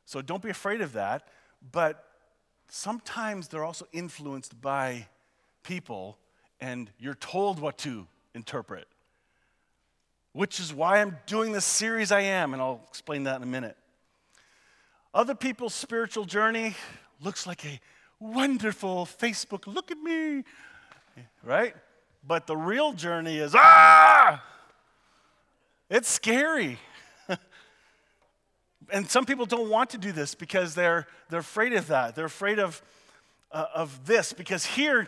So 0.06 0.22
don't 0.22 0.44
be 0.44 0.50
afraid 0.50 0.82
of 0.82 0.94
that. 0.94 1.28
But 1.72 2.04
sometimes 2.68 3.48
they're 3.48 3.64
also 3.64 3.86
influenced 3.92 4.60
by 4.60 5.08
people, 5.64 6.18
and 6.62 6.90
you're 7.00 7.14
told 7.14 7.60
what 7.60 7.78
to 7.80 8.08
interpret, 8.34 8.88
which 10.34 10.60
is 10.60 10.74
why 10.74 11.02
I'm 11.02 11.18
doing 11.26 11.52
this 11.52 11.66
series 11.66 12.12
I 12.12 12.22
am, 12.22 12.54
and 12.54 12.62
I'll 12.62 12.82
explain 12.88 13.24
that 13.24 13.38
in 13.38 13.44
a 13.44 13.48
minute. 13.48 13.78
Other 15.14 15.36
people's 15.36 15.74
spiritual 15.74 16.26
journey 16.26 16.76
looks 17.22 17.48
like 17.48 17.66
a 17.66 17.80
wonderful 18.20 19.06
Facebook, 19.06 19.66
look 19.66 19.92
at 19.92 19.98
me, 19.98 20.44
right? 21.44 21.76
But 22.26 22.48
the 22.48 22.58
real 22.58 22.94
journey 22.94 23.38
is, 23.38 23.56
ah! 23.56 24.44
It's 25.90 26.10
scary 26.10 26.78
and 28.92 29.10
some 29.10 29.26
people 29.26 29.46
don't 29.46 29.70
want 29.70 29.92
to 29.92 29.98
do 29.98 30.12
this 30.12 30.36
because 30.36 30.76
they're, 30.76 31.08
they're 31.30 31.40
afraid 31.40 31.74
of 31.74 31.88
that. 31.88 32.16
They're 32.16 32.26
afraid 32.26 32.60
of, 32.60 32.82
uh, 33.52 33.66
of 33.74 34.06
this 34.06 34.34
because 34.34 34.66
here, 34.66 35.08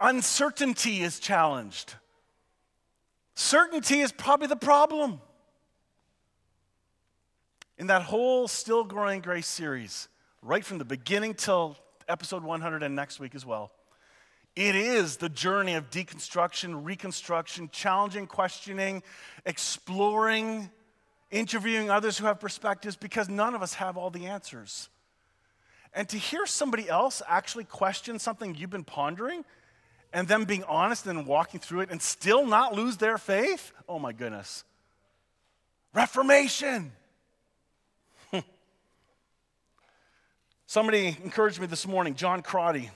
uncertainty 0.00 1.02
is 1.02 1.18
challenged. 1.18 1.94
Certainty 3.34 4.00
is 4.00 4.12
probably 4.12 4.46
the 4.46 4.56
problem. 4.56 5.20
In 7.78 7.88
that 7.88 8.02
whole 8.02 8.48
Still 8.48 8.84
Growing 8.84 9.20
Grace 9.20 9.46
series, 9.46 10.08
right 10.42 10.64
from 10.64 10.78
the 10.78 10.84
beginning 10.84 11.34
till 11.34 11.76
episode 12.08 12.42
100 12.42 12.82
and 12.82 12.96
next 12.96 13.20
week 13.20 13.34
as 13.34 13.44
well, 13.44 13.70
it 14.54 14.74
is 14.74 15.18
the 15.18 15.28
journey 15.28 15.74
of 15.74 15.90
deconstruction, 15.90 16.84
reconstruction, 16.84 17.68
challenging, 17.70 18.26
questioning, 18.26 19.02
exploring 19.44 20.70
interviewing 21.30 21.90
others 21.90 22.18
who 22.18 22.26
have 22.26 22.40
perspectives 22.40 22.96
because 22.96 23.28
none 23.28 23.54
of 23.54 23.62
us 23.62 23.74
have 23.74 23.96
all 23.96 24.10
the 24.10 24.26
answers. 24.26 24.88
And 25.92 26.08
to 26.08 26.16
hear 26.16 26.46
somebody 26.46 26.88
else 26.88 27.22
actually 27.26 27.64
question 27.64 28.18
something 28.18 28.54
you've 28.54 28.70
been 28.70 28.84
pondering 28.84 29.44
and 30.16 30.26
them 30.26 30.46
being 30.46 30.64
honest 30.64 31.06
and 31.06 31.26
walking 31.26 31.60
through 31.60 31.80
it 31.80 31.90
and 31.90 32.00
still 32.00 32.46
not 32.46 32.74
lose 32.74 32.96
their 32.96 33.18
faith, 33.18 33.70
oh 33.86 33.98
my 33.98 34.14
goodness. 34.14 34.64
Reformation. 35.92 36.90
Somebody 40.66 41.18
encouraged 41.22 41.60
me 41.60 41.66
this 41.66 41.86
morning, 41.86 42.14
John 42.14 42.40
Crotty. 42.40 42.90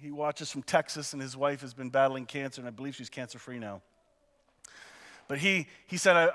He 0.00 0.12
watches 0.12 0.52
from 0.52 0.62
Texas, 0.62 1.12
and 1.12 1.20
his 1.20 1.36
wife 1.36 1.60
has 1.62 1.74
been 1.74 1.90
battling 1.90 2.24
cancer, 2.24 2.60
and 2.60 2.68
I 2.68 2.70
believe 2.70 2.94
she's 2.94 3.10
cancer 3.10 3.40
free 3.40 3.58
now. 3.58 3.82
But 5.26 5.38
he, 5.38 5.66
he 5.88 5.96
said, 5.96 6.14
I, 6.14 6.28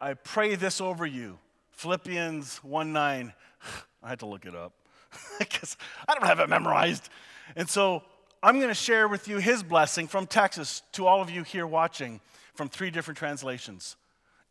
I, 0.00 0.10
I 0.10 0.14
pray 0.14 0.54
this 0.54 0.80
over 0.80 1.04
you. 1.04 1.38
Philippians 1.72 2.56
1 2.64 2.90
9. 2.90 3.34
I 4.02 4.08
had 4.08 4.20
to 4.20 4.26
look 4.26 4.46
it 4.46 4.54
up 4.54 4.72
because 5.38 5.76
I 6.08 6.14
don't 6.14 6.24
have 6.24 6.40
it 6.40 6.48
memorized. 6.48 7.10
And 7.54 7.68
so 7.68 8.02
I'm 8.44 8.56
going 8.56 8.68
to 8.68 8.74
share 8.74 9.08
with 9.08 9.26
you 9.26 9.38
his 9.38 9.62
blessing 9.62 10.06
from 10.06 10.26
Texas 10.26 10.82
to 10.92 11.06
all 11.06 11.22
of 11.22 11.30
you 11.30 11.44
here 11.44 11.66
watching 11.66 12.20
from 12.52 12.68
three 12.68 12.90
different 12.90 13.16
translations. 13.16 13.96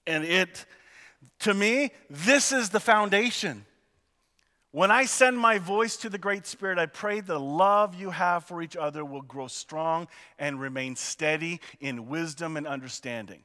And 0.07 0.23
it, 0.23 0.65
to 1.41 1.53
me, 1.53 1.91
this 2.09 2.51
is 2.51 2.71
the 2.71 2.79
foundation. 2.79 3.67
When 4.71 4.89
I 4.89 5.05
send 5.05 5.38
my 5.38 5.59
voice 5.59 5.95
to 5.97 6.09
the 6.09 6.17
Great 6.17 6.47
Spirit, 6.47 6.79
I 6.79 6.88
pray 6.88 7.19
the 7.19 7.39
love 7.39 7.93
you 7.93 8.09
have 8.09 8.45
for 8.45 8.63
each 8.63 8.75
other 8.75 9.05
will 9.05 9.21
grow 9.21 9.45
strong 9.45 10.07
and 10.39 10.59
remain 10.59 10.95
steady 10.95 11.62
in 11.79 12.09
wisdom 12.09 12.57
and 12.57 12.65
understanding. 12.65 13.43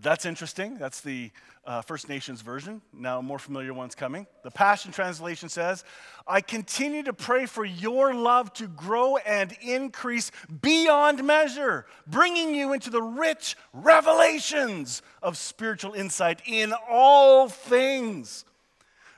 That's 0.00 0.24
interesting. 0.24 0.78
That's 0.78 1.02
the 1.02 1.30
uh, 1.66 1.82
First 1.82 2.08
Nations 2.08 2.40
version. 2.40 2.80
Now, 2.92 3.18
a 3.18 3.22
more 3.22 3.38
familiar 3.38 3.74
one's 3.74 3.94
coming. 3.94 4.26
The 4.42 4.50
Passion 4.50 4.90
Translation 4.90 5.48
says, 5.48 5.84
I 6.26 6.40
continue 6.40 7.02
to 7.04 7.12
pray 7.12 7.46
for 7.46 7.64
your 7.64 8.14
love 8.14 8.52
to 8.54 8.66
grow 8.66 9.18
and 9.18 9.54
increase 9.60 10.32
beyond 10.62 11.22
measure, 11.22 11.86
bringing 12.06 12.54
you 12.54 12.72
into 12.72 12.88
the 12.88 13.02
rich 13.02 13.54
revelations 13.74 15.02
of 15.22 15.36
spiritual 15.36 15.92
insight 15.92 16.40
in 16.46 16.72
all 16.90 17.48
things. 17.48 18.44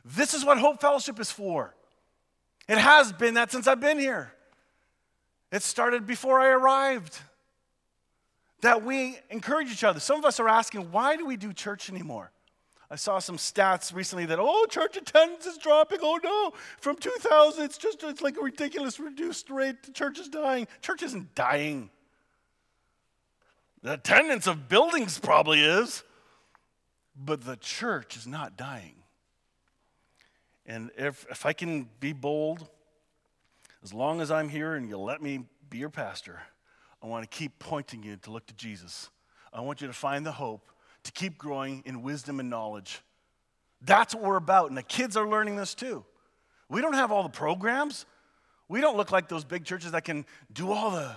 This 0.04 0.34
is 0.34 0.44
what 0.44 0.58
Hope 0.58 0.80
Fellowship 0.80 1.20
is 1.20 1.30
for. 1.30 1.74
It 2.68 2.78
has 2.78 3.12
been 3.12 3.34
that 3.34 3.52
since 3.52 3.66
I've 3.66 3.80
been 3.80 3.98
here. 3.98 4.32
It 5.52 5.62
started 5.62 6.04
before 6.06 6.40
I 6.40 6.48
arrived 6.48 7.20
that 8.64 8.82
we 8.82 9.18
encourage 9.28 9.70
each 9.70 9.84
other. 9.84 10.00
Some 10.00 10.18
of 10.18 10.24
us 10.24 10.40
are 10.40 10.48
asking, 10.48 10.90
why 10.90 11.16
do 11.16 11.26
we 11.26 11.36
do 11.36 11.52
church 11.52 11.90
anymore? 11.90 12.30
I 12.90 12.96
saw 12.96 13.18
some 13.18 13.36
stats 13.36 13.94
recently 13.94 14.24
that, 14.26 14.38
oh, 14.40 14.64
church 14.70 14.96
attendance 14.96 15.44
is 15.44 15.58
dropping. 15.58 15.98
Oh, 16.00 16.18
no. 16.22 16.52
From 16.80 16.96
2000, 16.96 17.62
it's 17.62 17.76
just 17.76 18.02
it's 18.02 18.22
like 18.22 18.38
a 18.38 18.40
ridiculous 18.40 18.98
reduced 18.98 19.50
rate. 19.50 19.82
The 19.82 19.92
church 19.92 20.18
is 20.18 20.28
dying. 20.28 20.66
Church 20.80 21.02
isn't 21.02 21.34
dying. 21.34 21.90
The 23.82 23.94
attendance 23.94 24.46
of 24.46 24.66
buildings 24.66 25.18
probably 25.18 25.60
is, 25.60 26.02
but 27.14 27.44
the 27.44 27.56
church 27.56 28.16
is 28.16 28.26
not 28.26 28.56
dying. 28.56 28.94
And 30.64 30.90
if, 30.96 31.26
if 31.30 31.44
I 31.44 31.52
can 31.52 31.86
be 32.00 32.14
bold, 32.14 32.66
as 33.82 33.92
long 33.92 34.22
as 34.22 34.30
I'm 34.30 34.48
here 34.48 34.74
and 34.74 34.88
you'll 34.88 35.04
let 35.04 35.20
me 35.20 35.40
be 35.68 35.76
your 35.76 35.90
pastor, 35.90 36.40
I 37.04 37.06
want 37.06 37.30
to 37.30 37.36
keep 37.36 37.58
pointing 37.58 38.02
you 38.02 38.16
to 38.16 38.30
look 38.30 38.46
to 38.46 38.54
Jesus. 38.54 39.10
I 39.52 39.60
want 39.60 39.82
you 39.82 39.86
to 39.86 39.92
find 39.92 40.24
the 40.24 40.32
hope 40.32 40.72
to 41.02 41.12
keep 41.12 41.36
growing 41.36 41.82
in 41.84 42.02
wisdom 42.02 42.40
and 42.40 42.48
knowledge. 42.48 43.02
That's 43.82 44.14
what 44.14 44.24
we're 44.24 44.36
about. 44.36 44.70
And 44.70 44.78
the 44.78 44.82
kids 44.82 45.14
are 45.14 45.28
learning 45.28 45.56
this 45.56 45.74
too. 45.74 46.02
We 46.70 46.80
don't 46.80 46.94
have 46.94 47.12
all 47.12 47.22
the 47.22 47.28
programs. 47.28 48.06
We 48.70 48.80
don't 48.80 48.96
look 48.96 49.12
like 49.12 49.28
those 49.28 49.44
big 49.44 49.66
churches 49.66 49.92
that 49.92 50.04
can 50.04 50.24
do 50.50 50.72
all 50.72 50.92
the, 50.92 51.14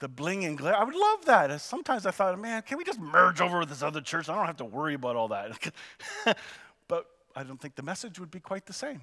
the 0.00 0.08
bling 0.08 0.44
and 0.44 0.58
glare. 0.58 0.76
I 0.76 0.82
would 0.82 0.96
love 0.96 1.24
that. 1.26 1.52
Uh, 1.52 1.58
sometimes 1.58 2.06
I 2.06 2.10
thought, 2.10 2.36
man, 2.40 2.62
can 2.62 2.76
we 2.76 2.82
just 2.82 2.98
merge 2.98 3.40
over 3.40 3.60
with 3.60 3.68
this 3.68 3.84
other 3.84 4.00
church? 4.00 4.28
I 4.28 4.34
don't 4.34 4.46
have 4.46 4.56
to 4.56 4.64
worry 4.64 4.94
about 4.94 5.14
all 5.14 5.28
that. 5.28 5.72
but 6.88 7.06
I 7.36 7.44
don't 7.44 7.60
think 7.60 7.76
the 7.76 7.84
message 7.84 8.18
would 8.18 8.32
be 8.32 8.40
quite 8.40 8.66
the 8.66 8.72
same. 8.72 9.00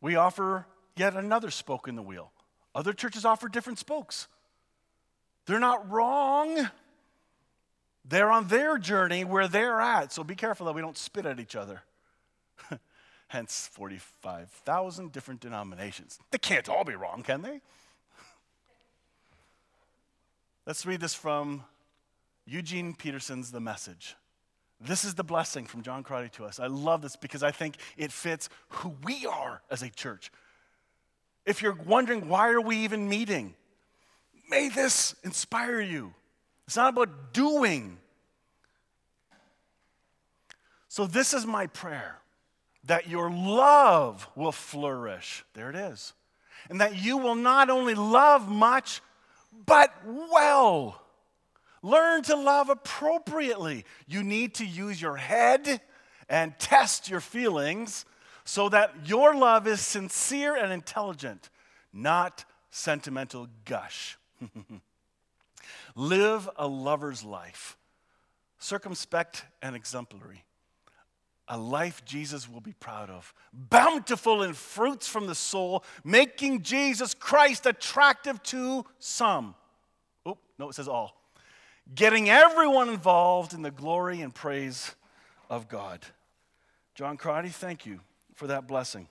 We 0.00 0.16
offer 0.16 0.66
yet 0.96 1.14
another 1.14 1.52
spoke 1.52 1.86
in 1.86 1.94
the 1.94 2.02
wheel. 2.02 2.32
Other 2.74 2.92
churches 2.92 3.24
offer 3.24 3.48
different 3.48 3.78
spokes. 3.78 4.26
They're 5.46 5.60
not 5.60 5.90
wrong. 5.90 6.70
They're 8.04 8.30
on 8.30 8.48
their 8.48 8.78
journey 8.78 9.24
where 9.24 9.48
they're 9.48 9.80
at. 9.80 10.12
So 10.12 10.24
be 10.24 10.34
careful 10.34 10.66
that 10.66 10.74
we 10.74 10.80
don't 10.80 10.98
spit 10.98 11.26
at 11.26 11.40
each 11.40 11.56
other. 11.56 11.82
Hence 13.28 13.68
45,000 13.72 15.12
different 15.12 15.40
denominations. 15.40 16.18
They 16.30 16.38
can't 16.38 16.68
all 16.68 16.84
be 16.84 16.94
wrong, 16.94 17.22
can 17.22 17.42
they? 17.42 17.60
Let's 20.66 20.84
read 20.84 21.00
this 21.00 21.14
from 21.14 21.64
Eugene 22.44 22.94
Peterson's 22.94 23.52
The 23.52 23.60
Message. 23.60 24.16
This 24.80 25.04
is 25.04 25.14
the 25.14 25.22
blessing 25.22 25.66
from 25.66 25.82
John 25.82 26.02
Crotty 26.02 26.28
to 26.30 26.44
us. 26.44 26.58
I 26.58 26.66
love 26.66 27.02
this 27.02 27.14
because 27.14 27.44
I 27.44 27.52
think 27.52 27.76
it 27.96 28.10
fits 28.10 28.48
who 28.68 28.96
we 29.04 29.26
are 29.26 29.62
as 29.70 29.82
a 29.82 29.88
church. 29.88 30.32
If 31.46 31.62
you're 31.62 31.78
wondering 31.86 32.28
why 32.28 32.50
are 32.50 32.60
we 32.60 32.78
even 32.78 33.08
meeting? 33.08 33.54
May 34.48 34.68
this 34.68 35.14
inspire 35.22 35.80
you. 35.80 36.14
It's 36.66 36.76
not 36.76 36.92
about 36.92 37.32
doing. 37.32 37.98
So, 40.88 41.06
this 41.06 41.32
is 41.32 41.46
my 41.46 41.66
prayer 41.68 42.18
that 42.84 43.08
your 43.08 43.30
love 43.30 44.28
will 44.34 44.52
flourish. 44.52 45.44
There 45.54 45.70
it 45.70 45.76
is. 45.76 46.12
And 46.68 46.80
that 46.80 46.96
you 46.96 47.16
will 47.16 47.34
not 47.34 47.70
only 47.70 47.94
love 47.94 48.48
much, 48.48 49.00
but 49.66 49.92
well. 50.04 51.00
Learn 51.82 52.22
to 52.24 52.36
love 52.36 52.68
appropriately. 52.68 53.84
You 54.06 54.22
need 54.22 54.54
to 54.54 54.66
use 54.66 55.00
your 55.02 55.16
head 55.16 55.80
and 56.28 56.58
test 56.58 57.10
your 57.10 57.20
feelings 57.20 58.04
so 58.44 58.68
that 58.68 58.94
your 59.04 59.34
love 59.34 59.66
is 59.66 59.80
sincere 59.80 60.56
and 60.56 60.72
intelligent, 60.72 61.50
not 61.92 62.44
sentimental 62.70 63.48
gush. 63.64 64.16
Live 65.94 66.48
a 66.56 66.66
lover's 66.66 67.24
life 67.24 67.76
circumspect 68.62 69.44
and 69.60 69.74
exemplary. 69.74 70.44
A 71.48 71.58
life 71.58 72.04
Jesus 72.04 72.48
will 72.48 72.60
be 72.60 72.72
proud 72.72 73.10
of, 73.10 73.34
bountiful 73.52 74.42
in 74.42 74.54
fruits 74.54 75.08
from 75.08 75.26
the 75.26 75.34
soul, 75.34 75.84
making 76.04 76.62
Jesus 76.62 77.12
Christ 77.12 77.66
attractive 77.66 78.40
to 78.44 78.84
some. 79.00 79.56
Oh, 80.24 80.38
no, 80.58 80.68
it 80.68 80.74
says 80.74 80.86
all. 80.86 81.20
Getting 81.92 82.30
everyone 82.30 82.88
involved 82.88 83.52
in 83.52 83.62
the 83.62 83.72
glory 83.72 84.20
and 84.20 84.32
praise 84.32 84.94
of 85.50 85.68
God. 85.68 86.00
John 86.94 87.16
Crotty, 87.16 87.48
thank 87.48 87.84
you 87.84 88.00
for 88.34 88.46
that 88.46 88.68
blessing. 88.68 89.08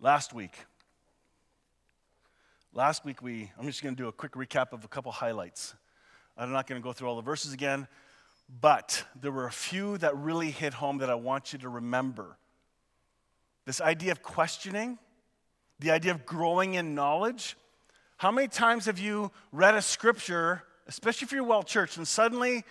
Last 0.00 0.34
week, 0.34 0.52
last 2.72 3.04
week 3.04 3.22
we, 3.22 3.50
I'm 3.58 3.66
just 3.66 3.82
going 3.82 3.94
to 3.94 4.02
do 4.02 4.08
a 4.08 4.12
quick 4.12 4.32
recap 4.32 4.72
of 4.72 4.84
a 4.84 4.88
couple 4.88 5.12
highlights. 5.12 5.74
I'm 6.36 6.52
not 6.52 6.66
going 6.66 6.80
to 6.80 6.84
go 6.84 6.92
through 6.92 7.08
all 7.08 7.16
the 7.16 7.22
verses 7.22 7.52
again, 7.52 7.88
but 8.60 9.04
there 9.20 9.32
were 9.32 9.46
a 9.46 9.52
few 9.52 9.98
that 9.98 10.16
really 10.16 10.50
hit 10.50 10.74
home 10.74 10.98
that 10.98 11.10
I 11.10 11.14
want 11.14 11.52
you 11.52 11.58
to 11.60 11.68
remember. 11.68 12.36
This 13.64 13.80
idea 13.80 14.12
of 14.12 14.22
questioning, 14.22 14.98
the 15.80 15.90
idea 15.90 16.12
of 16.12 16.24
growing 16.24 16.74
in 16.74 16.94
knowledge. 16.94 17.56
How 18.16 18.30
many 18.30 18.48
times 18.48 18.86
have 18.86 18.98
you 18.98 19.30
read 19.52 19.74
a 19.74 19.82
scripture, 19.82 20.62
especially 20.86 21.26
if 21.26 21.32
you're 21.32 21.44
well 21.44 21.62
church, 21.62 21.96
and 21.96 22.06
suddenly, 22.06 22.64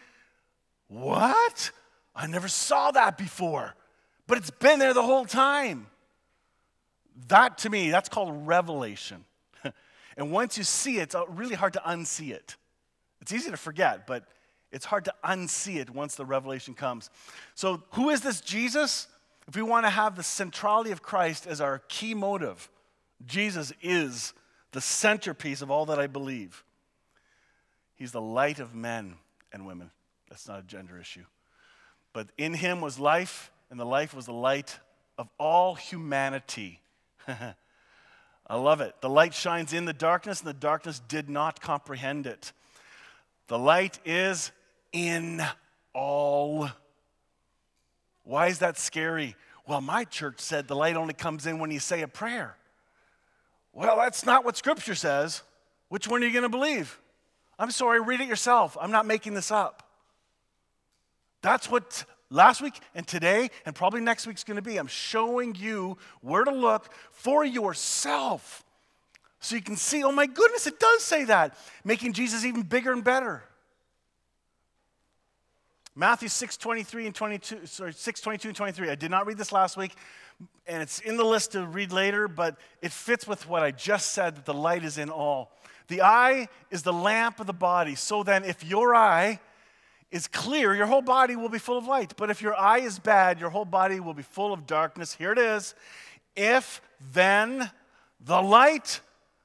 what? 0.88 1.72
I 2.16 2.26
never 2.28 2.48
saw 2.48 2.92
that 2.92 3.18
before, 3.18 3.76
but 4.26 4.38
it's 4.38 4.50
been 4.50 4.80
there 4.80 4.94
the 4.94 5.04
whole 5.04 5.26
time. 5.26 5.88
That 7.28 7.60
to 7.60 7.70
me, 7.70 7.92
that's 7.92 8.10
called 8.10 8.48
revelation. 8.48 9.24
And 10.18 10.32
once 10.32 10.58
you 10.58 10.64
see 10.64 10.98
it, 10.98 11.04
it's 11.04 11.16
really 11.30 11.56
hard 11.56 11.74
to 11.74 11.82
unsee 11.86 12.32
it. 12.32 12.56
It's 13.22 13.32
easy 13.32 13.52
to 13.52 13.58
forget, 13.58 14.08
but 14.08 14.26
it's 14.72 14.86
hard 14.86 15.06
to 15.06 15.14
unsee 15.24 15.78
it 15.78 15.92
once 15.92 16.16
the 16.16 16.26
revelation 16.26 16.74
comes. 16.74 17.10
So, 17.56 17.84
who 17.92 18.10
is 18.10 18.22
this 18.22 18.42
Jesus? 18.42 19.08
If 19.48 19.56
we 19.56 19.62
want 19.62 19.86
to 19.86 19.90
have 19.90 20.16
the 20.16 20.24
centrality 20.24 20.92
of 20.92 21.02
Christ 21.02 21.48
as 21.48 21.62
our 21.62 21.80
key 21.88 22.14
motive, 22.14 22.70
Jesus 23.26 23.72
is 23.82 24.34
the 24.72 24.82
centerpiece 24.82 25.62
of 25.62 25.72
all 25.72 25.86
that 25.86 26.00
I 26.00 26.08
believe. 26.08 26.64
He's 27.96 28.12
the 28.12 28.22
light 28.22 28.60
of 28.60 28.76
men 28.76 29.16
and 29.54 29.66
women. 29.66 29.92
That's 30.30 30.48
not 30.48 30.60
a 30.60 30.64
gender 30.64 31.00
issue. 31.00 31.24
But 32.12 32.28
in 32.38 32.54
him 32.54 32.82
was 32.82 33.00
life, 33.00 33.52
and 33.70 33.80
the 33.80 33.86
life 33.86 34.14
was 34.14 34.26
the 34.26 34.34
light 34.34 34.80
of 35.18 35.30
all 35.40 35.76
humanity. 35.76 36.82
I 38.50 38.56
love 38.56 38.80
it. 38.80 38.96
The 39.02 39.10
light 39.10 39.34
shines 39.34 39.74
in 39.74 39.86
the 39.86 39.94
darkness, 39.94 40.40
and 40.40 40.48
the 40.48 40.54
darkness 40.54 41.02
did 41.08 41.30
not 41.30 41.60
comprehend 41.60 42.26
it. 42.26 42.54
The 43.48 43.60
light 43.60 44.00
is 44.06 44.52
in 44.94 45.42
all. 45.94 46.70
Why 48.24 48.48
is 48.48 48.60
that 48.60 48.78
scary? 48.78 49.36
Well, 49.68 49.82
my 49.82 50.06
church 50.06 50.40
said 50.40 50.68
the 50.68 50.76
light 50.76 50.96
only 50.96 51.14
comes 51.14 51.46
in 51.46 51.60
when 51.60 51.72
you 51.72 51.80
say 51.80 52.02
a 52.02 52.08
prayer. 52.08 52.56
Well, 53.74 53.98
that's 53.98 54.26
not 54.26 54.46
what 54.46 54.56
Scripture 54.56 54.96
says. 54.96 55.44
Which 55.90 56.08
one 56.08 56.24
are 56.24 56.26
you 56.26 56.34
going 56.34 56.44
to 56.44 56.50
believe? 56.50 57.00
I'm 57.60 57.72
sorry, 57.72 58.00
read 58.00 58.22
it 58.22 58.28
yourself. 58.28 58.78
I'm 58.80 58.92
not 58.92 59.06
making 59.06 59.34
this 59.34 59.52
up. 59.52 59.84
That's 61.42 61.70
what 61.70 62.06
last 62.30 62.62
week 62.62 62.80
and 62.96 63.08
today 63.08 63.50
and 63.66 63.76
probably 63.76 64.02
next 64.02 64.28
week's 64.28 64.44
going 64.44 64.56
to 64.56 64.62
be. 64.62 64.78
I'm 64.78 64.88
showing 64.88 65.56
you 65.56 65.98
where 66.22 66.44
to 66.44 66.52
look 66.52 66.92
for 67.12 67.46
yourself 67.46 68.64
so 69.40 69.56
you 69.56 69.62
can 69.62 69.76
see, 69.76 70.04
oh 70.04 70.12
my 70.12 70.26
goodness, 70.26 70.68
it 70.68 70.80
does 70.80 71.04
say 71.04 71.26
that, 71.26 71.58
making 71.84 72.14
Jesus 72.14 72.44
even 72.44 72.64
bigger 72.64 72.92
and 72.92 73.04
better. 73.04 73.44
Matthew 75.96 76.30
6, 76.30 76.58
23 76.58 77.06
and 77.08 77.16
22, 77.16 77.66
sorry, 77.66 77.94
6, 77.94 78.22
22 78.22 78.50
and 78.50 78.58
23. 78.58 78.90
I 78.90 78.96
did 78.96 79.10
not 79.10 79.26
read 79.26 79.38
this 79.38 79.52
last 79.52 79.78
week, 79.78 79.96
and 80.68 80.82
it's 80.82 81.00
in 81.00 81.18
the 81.18 81.24
list 81.24 81.54
to 81.54 81.66
read 81.66 81.92
later, 81.92 82.28
but 82.28 82.58
it 82.82 82.92
fits 82.92 83.28
with 83.28 83.48
what 83.48 83.64
I 83.64 83.72
just 83.72 84.12
said 84.12 84.36
that 84.36 84.46
the 84.46 84.54
light 84.54 84.84
is 84.84 84.98
in 84.98 85.10
all. 85.10 85.52
The 85.88 86.02
eye 86.02 86.50
is 86.70 86.84
the 86.84 86.94
lamp 86.94 87.40
of 87.40 87.48
the 87.48 87.54
body. 87.54 87.96
So 87.96 88.22
then, 88.22 88.44
if 88.44 88.64
your 88.64 88.94
eye 88.96 89.40
is 90.12 90.28
clear, 90.28 90.74
your 90.74 90.86
whole 90.86 91.02
body 91.02 91.36
will 91.36 91.50
be 91.50 91.60
full 91.60 91.78
of 91.78 91.86
light. 91.86 92.14
But 92.18 92.30
if 92.30 92.42
your 92.42 92.56
eye 92.56 92.80
is 92.80 93.00
bad, 93.00 93.40
your 93.40 93.50
whole 93.50 93.66
body 93.66 94.00
will 94.00 94.14
be 94.14 94.24
full 94.24 94.54
of 94.54 94.66
darkness. 94.66 95.14
Here 95.14 95.32
it 95.32 95.38
is. 95.38 95.76
If 96.36 96.82
then 97.14 97.70
the 98.20 98.42
light 98.42 99.02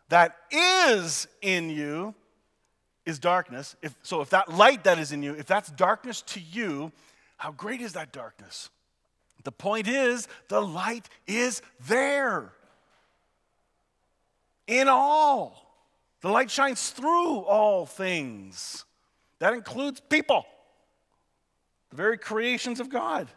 that 0.09 0.37
is 0.51 1.27
in 1.41 1.71
you 1.71 2.15
is 3.05 3.19
darkness, 3.19 3.75
if, 3.83 3.95
so 4.03 4.21
if 4.21 4.31
that 4.31 4.53
light 4.53 4.85
that 4.85 4.99
is 4.99 5.11
in 5.11 5.23
you, 5.23 5.35
if 5.35 5.47
that's 5.47 5.71
darkness 5.71 6.23
to 6.23 6.41
you, 6.41 6.93
how 7.39 7.51
great 7.51 7.81
is 7.81 7.95
that 7.95 8.13
darkness? 8.13 8.71
The 9.43 9.51
point 9.51 9.89
is, 9.89 10.29
the 10.49 10.61
light 10.61 11.09
is 11.27 11.63
there 11.89 12.53
in 14.69 14.87
all. 14.87 15.59
The 16.21 16.29
light 16.29 16.51
shines 16.51 16.91
through 16.91 17.39
all 17.39 17.85
things. 17.85 18.85
That 19.41 19.55
includes 19.55 20.01
people, 20.01 20.47
the 21.93 21.97
very 21.97 22.17
creations 22.17 22.81
of 22.81 22.89
God. 22.89 23.29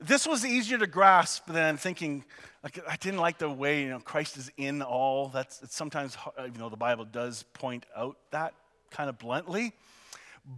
This 0.00 0.26
was 0.26 0.44
easier 0.44 0.78
to 0.78 0.86
grasp 0.86 1.46
than 1.46 1.76
thinking, 1.76 2.24
like, 2.64 2.80
I 2.88 2.96
didn't 2.96 3.20
like 3.20 3.36
the 3.36 3.50
way, 3.50 3.82
you 3.82 3.90
know, 3.90 4.00
Christ 4.00 4.38
is 4.38 4.50
in 4.56 4.80
all. 4.80 5.28
That's 5.28 5.62
it's 5.62 5.76
sometimes, 5.76 6.16
you 6.38 6.58
know, 6.58 6.70
the 6.70 6.78
Bible 6.78 7.04
does 7.04 7.42
point 7.52 7.84
out 7.94 8.16
that 8.30 8.54
kind 8.90 9.10
of 9.10 9.18
bluntly. 9.18 9.74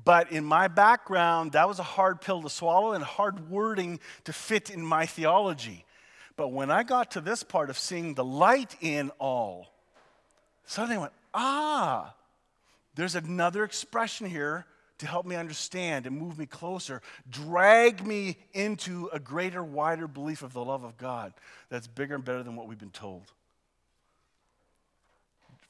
But 0.05 0.31
in 0.31 0.44
my 0.44 0.68
background, 0.68 1.53
that 1.53 1.66
was 1.66 1.81
a 1.81 1.83
hard 1.83 2.20
pill 2.20 2.42
to 2.42 2.48
swallow 2.48 2.92
and 2.92 3.03
hard 3.03 3.50
wording 3.50 3.98
to 4.22 4.33
fit 4.33 4.70
in 4.70 4.83
my 4.83 5.07
theology. 5.07 5.85
But 6.37 6.53
when 6.53 6.70
I 6.70 6.85
got 6.85 7.11
to 7.12 7.20
this 7.20 7.42
part 7.42 7.70
of 7.70 7.79
seeing 7.79 8.14
the 8.14 8.24
light 8.24 8.77
in 8.81 9.11
all, 9.18 9.66
suddenly 10.64 10.96
I 10.96 11.00
went, 11.00 11.12
ah, 11.35 12.14
there's 12.94 13.16
another 13.16 13.64
expression 13.64 14.29
here 14.29 14.64
to 14.98 15.07
help 15.07 15.26
me 15.26 15.37
understand 15.37 16.07
and 16.07 16.16
move 16.16 16.38
me 16.38 16.46
closer, 16.46 17.02
drag 17.28 18.07
me 18.07 18.37
into 18.52 19.09
a 19.12 19.18
greater, 19.18 19.62
wider 19.62 20.07
belief 20.07 20.42
of 20.42 20.52
the 20.52 20.64
love 20.64 20.85
of 20.85 20.96
God 20.96 21.33
that's 21.68 21.87
bigger 21.87 22.14
and 22.14 22.24
better 22.24 22.42
than 22.42 22.57
what 22.57 22.68
we've 22.68 22.78
been 22.78 22.90
told. 22.90 23.33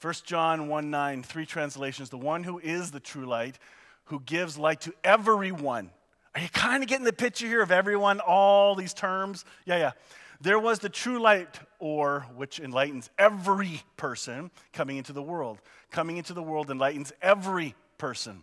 1 0.01 0.15
John 0.25 0.69
1 0.69 0.91
9, 0.91 1.23
three 1.23 1.47
translations. 1.47 2.11
The 2.11 2.19
one 2.19 2.45
who 2.45 2.59
is 2.59 2.91
the 2.91 3.01
true 3.01 3.25
light, 3.25 3.59
who 4.05 4.21
gives 4.21 4.59
light 4.59 4.83
to 4.83 4.93
everyone. 5.03 5.91
Are 6.35 6.43
you 6.43 6.49
kind 6.51 6.83
of 6.83 6.89
getting 6.89 7.07
the 7.07 7.13
picture 7.13 7.47
here 7.47 7.63
of 7.63 7.71
everyone, 7.71 8.21
all 8.21 8.75
these 8.75 8.93
terms? 8.93 9.47
Yeah, 9.65 9.79
yeah. 9.79 9.93
There 10.41 10.59
was 10.59 10.81
the 10.81 10.91
true 10.91 11.21
light, 11.21 11.59
or 11.79 12.27
which 12.35 12.61
enlightens 12.61 13.09
every 13.19 13.83
person 13.97 14.51
coming 14.75 14.99
into 14.99 15.15
the 15.15 15.23
world. 15.23 15.59
Coming 15.91 16.19
into 16.19 16.35
the 16.35 16.43
world 16.43 16.71
enlightens 16.71 17.13
every 17.23 17.75
person. 17.97 18.43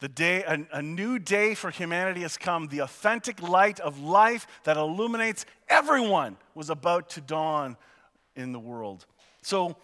The 0.00 0.08
day, 0.08 0.44
a, 0.44 0.64
a, 0.72 0.82
new 0.82 1.18
day 1.18 1.54
for 1.54 1.70
humanity 1.70 2.20
has 2.20 2.36
come. 2.36 2.68
The 2.68 2.80
authentic 2.80 3.42
light 3.42 3.80
of 3.80 4.00
life 4.00 4.46
that 4.62 4.76
illuminates 4.76 5.44
everyone 5.68 6.36
was 6.54 6.70
about 6.70 7.10
to 7.10 7.20
dawn 7.20 7.76
in 8.36 8.52
the 8.52 8.60
world. 8.60 9.06
So 9.42 9.76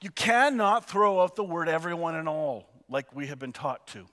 you 0.00 0.10
cannot 0.10 0.88
throw 0.88 1.20
out 1.20 1.36
the 1.36 1.44
word 1.44 1.68
everyone 1.68 2.16
and 2.16 2.28
all 2.28 2.68
like 2.88 3.14
we 3.14 3.28
have 3.28 3.38
been 3.38 3.52
taught 3.52 3.86
to. 3.88 4.06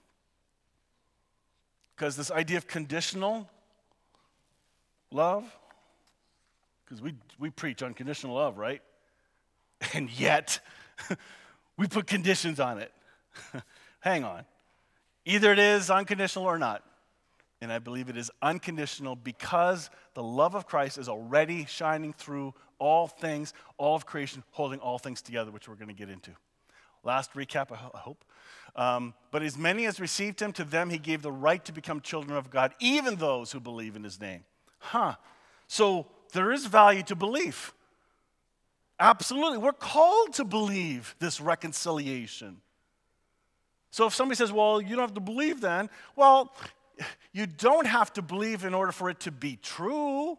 Because 1.96 2.14
this 2.14 2.30
idea 2.30 2.58
of 2.58 2.68
conditional 2.68 3.48
love, 5.10 5.44
because 6.84 7.02
we, 7.02 7.14
we 7.38 7.50
preach 7.50 7.82
unconditional 7.82 8.36
love, 8.36 8.58
right? 8.58 8.82
And 9.92 10.08
yet, 10.10 10.60
we 11.76 11.88
put 11.88 12.06
conditions 12.06 12.60
on 12.60 12.78
it. 12.78 12.92
Hang 14.00 14.22
on. 14.22 14.44
Either 15.26 15.52
it 15.52 15.58
is 15.58 15.90
unconditional 15.90 16.46
or 16.46 16.58
not. 16.58 16.82
And 17.60 17.72
I 17.72 17.78
believe 17.78 18.08
it 18.08 18.16
is 18.16 18.30
unconditional 18.40 19.16
because 19.16 19.90
the 20.14 20.22
love 20.22 20.54
of 20.54 20.66
Christ 20.66 20.98
is 20.98 21.08
already 21.08 21.66
shining 21.66 22.12
through 22.12 22.54
all 22.78 23.08
things, 23.08 23.52
all 23.76 23.96
of 23.96 24.06
creation, 24.06 24.42
holding 24.52 24.78
all 24.78 24.98
things 24.98 25.20
together, 25.20 25.50
which 25.50 25.68
we're 25.68 25.74
going 25.74 25.88
to 25.88 25.94
get 25.94 26.08
into. 26.08 26.30
Last 27.02 27.32
recap, 27.34 27.72
I 27.72 27.98
hope. 27.98 28.24
Um, 28.76 29.14
but 29.30 29.42
as 29.42 29.56
many 29.56 29.86
as 29.86 29.98
received 29.98 30.40
him, 30.40 30.52
to 30.52 30.64
them 30.64 30.90
he 30.90 30.98
gave 30.98 31.22
the 31.22 31.32
right 31.32 31.64
to 31.64 31.72
become 31.72 32.00
children 32.00 32.36
of 32.36 32.50
God, 32.50 32.74
even 32.78 33.16
those 33.16 33.52
who 33.52 33.58
believe 33.60 33.96
in 33.96 34.04
his 34.04 34.20
name. 34.20 34.44
Huh. 34.78 35.14
So 35.66 36.06
there 36.32 36.52
is 36.52 36.66
value 36.66 37.02
to 37.04 37.16
belief. 37.16 37.72
Absolutely. 39.00 39.58
We're 39.58 39.72
called 39.72 40.34
to 40.34 40.44
believe 40.44 41.14
this 41.18 41.40
reconciliation. 41.40 42.60
So 43.90 44.06
if 44.06 44.14
somebody 44.14 44.36
says, 44.36 44.52
well, 44.52 44.80
you 44.80 44.90
don't 44.90 45.00
have 45.00 45.14
to 45.14 45.20
believe 45.20 45.60
then, 45.60 45.88
well, 46.16 46.54
you 47.32 47.46
don't 47.46 47.86
have 47.86 48.12
to 48.14 48.22
believe 48.22 48.64
in 48.64 48.74
order 48.74 48.92
for 48.92 49.08
it 49.10 49.20
to 49.20 49.30
be 49.30 49.56
true. 49.56 50.38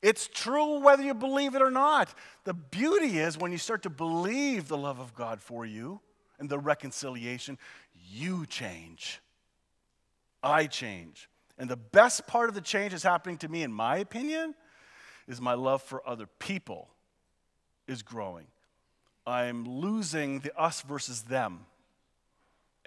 It's 0.00 0.28
true 0.28 0.80
whether 0.80 1.02
you 1.02 1.14
believe 1.14 1.54
it 1.54 1.62
or 1.62 1.70
not. 1.70 2.14
The 2.44 2.54
beauty 2.54 3.18
is 3.18 3.36
when 3.36 3.52
you 3.52 3.58
start 3.58 3.82
to 3.82 3.90
believe 3.90 4.68
the 4.68 4.78
love 4.78 5.00
of 5.00 5.14
God 5.14 5.40
for 5.40 5.66
you 5.66 6.00
and 6.38 6.48
the 6.48 6.58
reconciliation, 6.58 7.58
you 8.10 8.46
change. 8.46 9.20
I 10.42 10.66
change. 10.66 11.28
And 11.58 11.68
the 11.68 11.76
best 11.76 12.26
part 12.26 12.48
of 12.48 12.54
the 12.54 12.60
change 12.60 12.94
is 12.94 13.02
happening 13.02 13.38
to 13.38 13.48
me, 13.48 13.64
in 13.64 13.72
my 13.72 13.96
opinion, 13.96 14.54
is 15.26 15.40
my 15.40 15.54
love 15.54 15.82
for 15.82 16.06
other 16.08 16.26
people 16.38 16.88
is 17.88 18.02
growing. 18.02 18.46
I'm 19.26 19.64
losing 19.64 20.40
the 20.40 20.56
us 20.58 20.82
versus 20.82 21.22
them. 21.22 21.66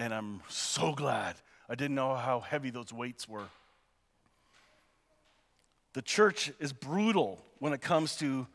And 0.01 0.15
I'm 0.15 0.41
so 0.47 0.93
glad. 0.93 1.35
I 1.69 1.75
didn't 1.75 1.93
know 1.93 2.15
how 2.15 2.39
heavy 2.39 2.71
those 2.71 2.91
weights 2.91 3.29
were. 3.29 3.45
The 5.93 6.01
church 6.01 6.51
is 6.59 6.73
brutal 6.73 7.39
when 7.59 7.71
it 7.71 7.81
comes 7.81 8.15
to 8.15 8.47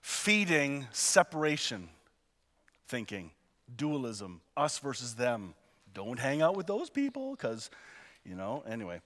feeding 0.00 0.86
separation 0.90 1.90
thinking, 2.86 3.32
dualism, 3.76 4.40
us 4.56 4.78
versus 4.78 5.14
them. 5.14 5.52
Don't 5.92 6.18
hang 6.18 6.40
out 6.40 6.56
with 6.56 6.66
those 6.66 6.88
people 6.88 7.32
because, 7.32 7.68
you 8.24 8.34
know, 8.34 8.62
anyway, 8.66 9.02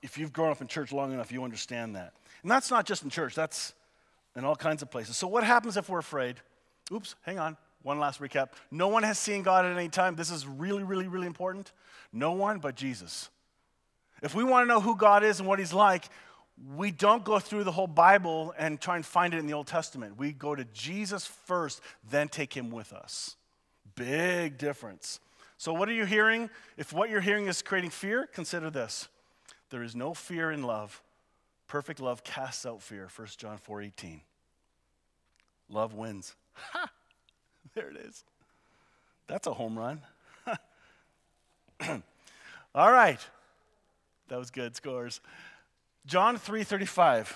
if 0.00 0.16
you've 0.16 0.32
grown 0.32 0.50
up 0.50 0.62
in 0.62 0.66
church 0.66 0.92
long 0.92 1.12
enough, 1.12 1.30
you 1.30 1.44
understand 1.44 1.94
that. 1.94 2.14
And 2.40 2.50
that's 2.50 2.70
not 2.70 2.86
just 2.86 3.04
in 3.04 3.10
church, 3.10 3.34
that's 3.34 3.74
in 4.34 4.46
all 4.46 4.56
kinds 4.56 4.80
of 4.80 4.90
places. 4.90 5.18
So, 5.18 5.28
what 5.28 5.44
happens 5.44 5.76
if 5.76 5.90
we're 5.90 5.98
afraid? 5.98 6.36
Oops, 6.90 7.14
hang 7.20 7.38
on. 7.38 7.58
One 7.88 7.98
last 7.98 8.20
recap. 8.20 8.50
No 8.70 8.88
one 8.88 9.02
has 9.02 9.18
seen 9.18 9.42
God 9.42 9.64
at 9.64 9.74
any 9.74 9.88
time. 9.88 10.14
This 10.14 10.30
is 10.30 10.46
really, 10.46 10.82
really, 10.82 11.08
really 11.08 11.26
important. 11.26 11.72
No 12.12 12.32
one 12.32 12.58
but 12.58 12.74
Jesus. 12.74 13.30
If 14.22 14.34
we 14.34 14.44
want 14.44 14.64
to 14.64 14.68
know 14.68 14.78
who 14.78 14.94
God 14.94 15.24
is 15.24 15.40
and 15.40 15.48
what 15.48 15.58
He's 15.58 15.72
like, 15.72 16.04
we 16.76 16.90
don't 16.90 17.24
go 17.24 17.38
through 17.38 17.64
the 17.64 17.72
whole 17.72 17.86
Bible 17.86 18.52
and 18.58 18.78
try 18.78 18.96
and 18.96 19.06
find 19.06 19.32
it 19.32 19.38
in 19.38 19.46
the 19.46 19.54
Old 19.54 19.68
Testament. 19.68 20.18
We 20.18 20.32
go 20.32 20.54
to 20.54 20.66
Jesus 20.74 21.24
first, 21.24 21.80
then 22.10 22.28
take 22.28 22.54
him 22.54 22.70
with 22.70 22.92
us. 22.92 23.36
Big 23.94 24.58
difference. 24.58 25.18
So, 25.56 25.72
what 25.72 25.88
are 25.88 25.94
you 25.94 26.04
hearing? 26.04 26.50
If 26.76 26.92
what 26.92 27.08
you're 27.08 27.22
hearing 27.22 27.46
is 27.46 27.62
creating 27.62 27.88
fear, 27.88 28.28
consider 28.30 28.68
this 28.68 29.08
there 29.70 29.82
is 29.82 29.96
no 29.96 30.12
fear 30.12 30.50
in 30.50 30.62
love. 30.62 31.00
Perfect 31.68 32.00
love 32.00 32.22
casts 32.22 32.66
out 32.66 32.82
fear. 32.82 33.08
1 33.16 33.28
John 33.38 33.56
4 33.56 33.80
18. 33.80 34.20
Love 35.70 35.94
wins. 35.94 36.34
Ha! 36.52 36.90
There 37.74 37.90
it 37.90 37.96
is. 37.96 38.24
That's 39.26 39.46
a 39.46 39.52
home 39.52 39.78
run. 39.78 40.00
All 42.74 42.92
right. 42.92 43.20
That 44.28 44.38
was 44.38 44.50
good 44.50 44.74
scores. 44.74 45.20
John 46.06 46.36
3:35. 46.38 47.34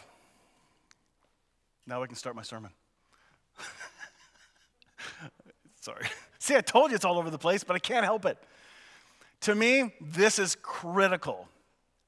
Now 1.87 2.03
I 2.03 2.07
can 2.07 2.17
start 2.17 2.37
my 2.37 2.43
sermon. 2.43 2.71
Sorry. 5.81 6.07
See, 6.39 6.57
I 6.57 6.61
told 6.61 6.91
you 6.91 6.97
it's 6.97 7.05
all 7.05 7.19
over 7.19 7.31
the 7.31 7.39
place, 7.39 7.65
but 7.65 7.77
I 7.77 7.79
can't 7.79 8.05
help 8.05 8.25
it. 8.25 8.39
To 9.43 9.55
me, 9.55 9.93
this 10.01 10.39
is 10.39 10.57
critical 10.63 11.49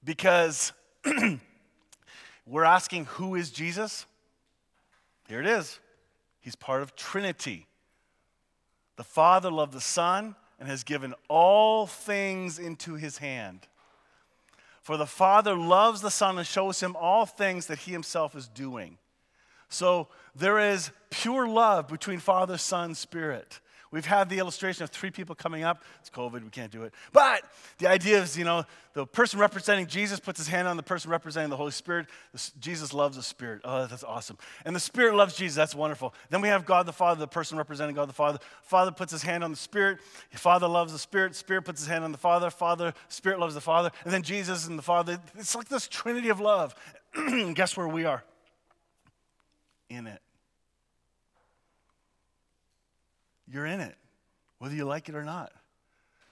because 0.04 0.72
we're 2.46 2.64
asking 2.64 3.06
who 3.06 3.34
is 3.34 3.50
Jesus? 3.50 4.06
Here 5.28 5.40
it 5.40 5.46
is. 5.46 5.80
He's 6.40 6.54
part 6.54 6.82
of 6.82 6.94
Trinity. 6.94 7.66
The 8.96 9.04
Father 9.04 9.50
loved 9.50 9.72
the 9.72 9.80
Son 9.80 10.36
and 10.58 10.68
has 10.68 10.84
given 10.84 11.14
all 11.28 11.86
things 11.86 12.58
into 12.58 12.94
his 12.94 13.18
hand. 13.18 13.66
For 14.82 14.96
the 14.96 15.06
Father 15.06 15.54
loves 15.54 16.00
the 16.00 16.10
Son 16.10 16.38
and 16.38 16.46
shows 16.46 16.80
him 16.80 16.94
all 16.96 17.26
things 17.26 17.66
that 17.66 17.78
he 17.80 17.92
himself 17.92 18.36
is 18.36 18.48
doing. 18.48 18.98
So 19.68 20.08
there 20.34 20.58
is 20.58 20.90
pure 21.10 21.48
love 21.48 21.88
between 21.88 22.18
Father, 22.18 22.58
Son, 22.58 22.94
Spirit. 22.94 23.60
We've 23.94 24.04
had 24.04 24.28
the 24.28 24.40
illustration 24.40 24.82
of 24.82 24.90
three 24.90 25.12
people 25.12 25.36
coming 25.36 25.62
up. 25.62 25.84
It's 26.00 26.10
COVID, 26.10 26.42
we 26.42 26.50
can't 26.50 26.72
do 26.72 26.82
it. 26.82 26.92
But 27.12 27.42
the 27.78 27.86
idea 27.86 28.20
is, 28.20 28.36
you 28.36 28.44
know, 28.44 28.64
the 28.92 29.06
person 29.06 29.38
representing 29.38 29.86
Jesus 29.86 30.18
puts 30.18 30.40
his 30.40 30.48
hand 30.48 30.66
on 30.66 30.76
the 30.76 30.82
person 30.82 31.12
representing 31.12 31.48
the 31.48 31.56
Holy 31.56 31.70
Spirit. 31.70 32.08
Jesus 32.58 32.92
loves 32.92 33.16
the 33.16 33.22
Spirit. 33.22 33.60
Oh, 33.62 33.86
that's 33.86 34.02
awesome. 34.02 34.36
And 34.64 34.74
the 34.74 34.80
Spirit 34.80 35.14
loves 35.14 35.36
Jesus. 35.36 35.54
That's 35.54 35.76
wonderful. 35.76 36.12
Then 36.28 36.40
we 36.40 36.48
have 36.48 36.66
God 36.66 36.86
the 36.86 36.92
Father, 36.92 37.20
the 37.20 37.28
person 37.28 37.56
representing 37.56 37.94
God 37.94 38.08
the 38.08 38.14
Father. 38.14 38.40
Father 38.62 38.90
puts 38.90 39.12
his 39.12 39.22
hand 39.22 39.44
on 39.44 39.52
the 39.52 39.56
Spirit. 39.56 40.00
Father 40.32 40.66
loves 40.66 40.92
the 40.92 40.98
Spirit. 40.98 41.36
Spirit 41.36 41.62
puts 41.62 41.78
his 41.78 41.88
hand 41.88 42.02
on 42.02 42.10
the 42.10 42.18
Father. 42.18 42.50
Father, 42.50 42.94
Spirit 43.08 43.38
loves 43.38 43.54
the 43.54 43.60
Father. 43.60 43.92
And 44.02 44.12
then 44.12 44.24
Jesus 44.24 44.66
and 44.66 44.76
the 44.76 44.82
Father. 44.82 45.20
It's 45.38 45.54
like 45.54 45.68
this 45.68 45.86
trinity 45.86 46.30
of 46.30 46.40
love. 46.40 46.74
Guess 47.54 47.76
where 47.76 47.86
we 47.86 48.06
are? 48.06 48.24
In 49.88 50.08
it. 50.08 50.20
You're 53.50 53.66
in 53.66 53.80
it, 53.80 53.94
whether 54.58 54.74
you 54.74 54.84
like 54.84 55.08
it 55.08 55.14
or 55.14 55.24
not. 55.24 55.52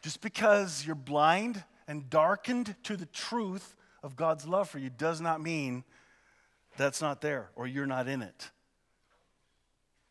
Just 0.02 0.20
because 0.20 0.84
you're 0.84 0.94
blind 0.94 1.62
and 1.86 2.08
darkened 2.10 2.74
to 2.84 2.96
the 2.96 3.06
truth 3.06 3.74
of 4.02 4.16
God's 4.16 4.46
love 4.46 4.68
for 4.68 4.78
you 4.78 4.90
does 4.90 5.20
not 5.20 5.40
mean 5.40 5.84
that's 6.76 7.00
not 7.00 7.20
there 7.20 7.50
or 7.54 7.66
you're 7.66 7.86
not 7.86 8.08
in 8.08 8.22
it. 8.22 8.50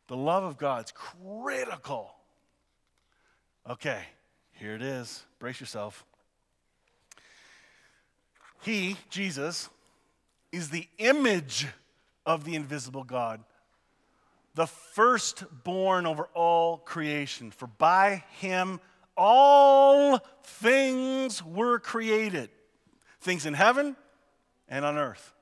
The 0.08 0.16
love 0.16 0.44
of 0.44 0.58
God's 0.58 0.92
critical. 0.92 2.14
Okay, 3.70 4.02
here 4.54 4.76
it 4.76 4.82
is. 4.82 5.24
Brace 5.40 5.60
yourself. 5.60 6.06
He, 8.62 8.98
Jesus, 9.10 9.70
is 10.52 10.70
the 10.70 10.88
image 10.98 11.68
of 12.26 12.44
the 12.44 12.56
invisible 12.56 13.04
God 13.04 13.44
the 14.56 14.68
firstborn 14.68 16.06
over 16.06 16.28
all 16.34 16.78
creation. 16.78 17.52
For 17.52 17.68
by 17.68 18.24
him 18.40 18.80
all 19.16 20.20
things 20.44 21.44
were 21.44 21.80
created 21.80 22.50
things 23.22 23.46
in 23.46 23.54
heaven 23.54 23.96
and 24.68 24.84
on 24.84 24.98
earth, 24.98 25.34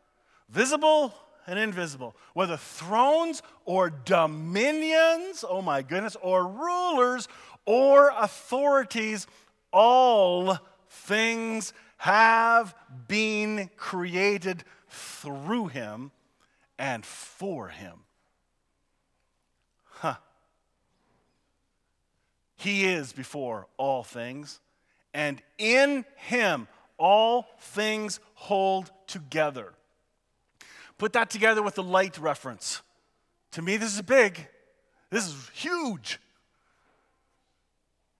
visible 0.50 1.13
and 1.48 1.58
invisible, 1.58 2.15
whether 2.34 2.58
thrones 2.58 3.41
or 3.65 3.89
dominions, 3.89 5.45
oh 5.48 5.62
my 5.62 5.82
goodness, 5.82 6.15
or 6.22 6.45
rulers 6.48 7.28
or 7.65 8.12
authorities, 8.17 9.28
all 9.72 10.58
things 10.89 11.74
have 11.98 12.76
been 13.08 13.69
created 13.78 14.63
through 14.89 15.67
him 15.67 16.12
and 16.78 17.06
for 17.06 17.69
him. 17.69 18.00
He 22.60 22.86
is 22.86 23.13
before 23.13 23.67
all 23.78 24.04
things, 24.04 24.60
and 25.13 25.41
in 25.58 26.04
him 26.17 26.67
all 26.98 27.48
things 27.58 28.19
hold 28.34 28.91
together. 29.08 29.72
Put 30.98 31.13
that 31.13 31.30
together 31.30 31.63
with 31.63 31.76
the 31.76 31.84
light 31.84 32.17
reference. 32.17 32.82
To 33.52 33.62
me, 33.62 33.78
this 33.78 33.95
is 33.95 34.02
big. 34.02 34.45
This 35.10 35.26
is 35.26 35.50
huge. 35.54 36.19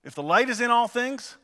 If 0.06 0.16
the 0.16 0.24
light 0.24 0.50
is 0.50 0.62
in 0.62 0.72
all 0.72 0.88
things, 0.88 1.36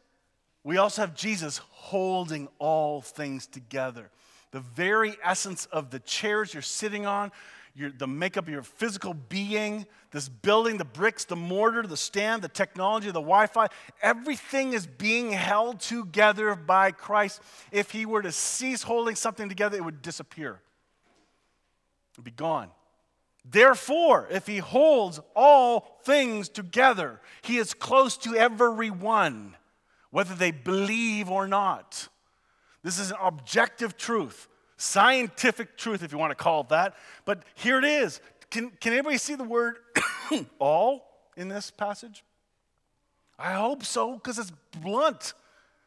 we 0.64 0.78
also 0.78 1.02
have 1.02 1.14
Jesus 1.16 1.58
holding 1.72 2.48
all 2.60 3.02
things 3.02 3.46
together. 3.46 4.10
The 4.52 4.62
very 4.62 5.18
essence 5.22 5.66
of 5.66 5.92
the 5.92 6.00
chairs 6.00 6.54
you're 6.54 6.64
sitting 6.64 7.06
on, 7.06 7.34
your, 7.76 7.92
the 7.92 8.08
makeup 8.08 8.46
of 8.46 8.54
your 8.54 8.64
physical 8.64 9.14
being, 9.14 9.86
this 10.12 10.30
building, 10.30 10.78
the 10.78 10.86
bricks, 10.86 11.26
the 11.26 11.36
mortar, 11.36 11.84
the 11.84 11.98
stand, 11.98 12.42
the 12.42 12.48
technology, 12.48 13.08
the 13.08 13.14
Wi 13.20 13.48
Fi, 13.48 13.68
everything 14.02 14.72
is 14.74 14.88
being 14.88 15.32
held 15.32 15.82
together 15.82 16.56
by 16.56 16.92
Christ. 16.92 17.42
If 17.72 17.92
he 17.92 18.06
were 18.06 18.22
to 18.22 18.32
cease 18.32 18.82
holding 18.82 19.16
something 19.16 19.50
together, 19.50 19.76
it 19.76 19.84
would 19.84 20.02
disappear, 20.02 20.62
it 22.14 22.18
would 22.18 22.26
be 22.26 22.32
gone. 22.32 22.70
Therefore, 23.44 24.28
if 24.32 24.48
he 24.48 24.58
holds 24.58 25.20
all 25.36 26.00
things 26.04 26.50
together, 26.50 27.20
he 27.44 27.58
is 27.58 27.74
close 27.74 28.18
to 28.20 28.36
everyone, 28.36 29.56
whether 30.12 30.34
they 30.34 30.52
believe 30.52 31.30
or 31.30 31.46
not. 31.48 32.08
This 32.84 32.98
is 32.98 33.12
an 33.12 33.18
objective 33.22 33.98
truth 33.98 34.48
scientific 34.78 35.78
truth, 35.78 36.04
if 36.04 36.12
you 36.12 36.18
want 36.18 36.32
to 36.32 36.36
call 36.36 36.62
it 36.62 36.70
that. 36.70 36.96
But 37.24 37.44
here 37.56 37.78
it 37.80 37.86
is. 37.86 38.20
Can, 38.50 38.72
can 38.80 38.94
anybody 38.94 39.18
see 39.18 39.36
the 39.36 39.44
word 39.44 39.78
all 40.60 41.06
in 41.36 41.48
this 41.48 41.72
passage? 41.72 42.24
I 43.38 43.54
hope 43.54 43.84
so, 43.84 44.14
because 44.14 44.40
it's 44.40 44.52
blunt, 44.82 45.34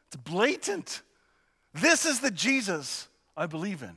it's 0.09 0.17
blatant. 0.17 1.03
This 1.75 2.05
is 2.05 2.21
the 2.21 2.31
Jesus 2.31 3.09
I 3.37 3.47
believe 3.47 3.83
in. 3.83 3.97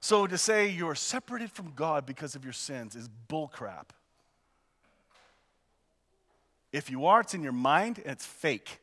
So 0.00 0.26
to 0.26 0.38
say 0.38 0.68
you're 0.68 0.94
separated 0.94 1.50
from 1.50 1.72
God 1.74 2.06
because 2.06 2.34
of 2.34 2.44
your 2.44 2.52
sins 2.52 2.94
is 2.94 3.08
bullcrap. 3.28 3.86
If 6.72 6.90
you 6.90 7.06
are, 7.06 7.20
it's 7.20 7.34
in 7.34 7.42
your 7.42 7.52
mind 7.52 7.98
and 7.98 8.08
it's 8.08 8.26
fake. 8.26 8.80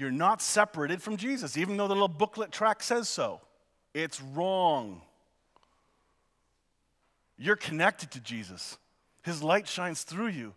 You're 0.00 0.10
not 0.10 0.40
separated 0.40 1.02
from 1.02 1.18
Jesus, 1.18 1.58
even 1.58 1.76
though 1.76 1.86
the 1.86 1.92
little 1.92 2.08
booklet 2.08 2.50
track 2.50 2.82
says 2.82 3.06
so. 3.06 3.42
It's 3.92 4.18
wrong. 4.22 5.02
You're 7.36 7.56
connected 7.56 8.10
to 8.12 8.20
Jesus. 8.20 8.78
His 9.22 9.42
light 9.42 9.68
shines 9.68 10.02
through 10.02 10.28
you. 10.28 10.54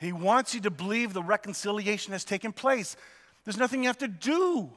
He 0.00 0.12
wants 0.12 0.56
you 0.56 0.60
to 0.62 0.72
believe 0.72 1.12
the 1.12 1.22
reconciliation 1.22 2.12
has 2.12 2.24
taken 2.24 2.52
place. 2.52 2.96
There's 3.44 3.56
nothing 3.56 3.84
you 3.84 3.88
have 3.88 3.98
to 3.98 4.08
do. 4.08 4.68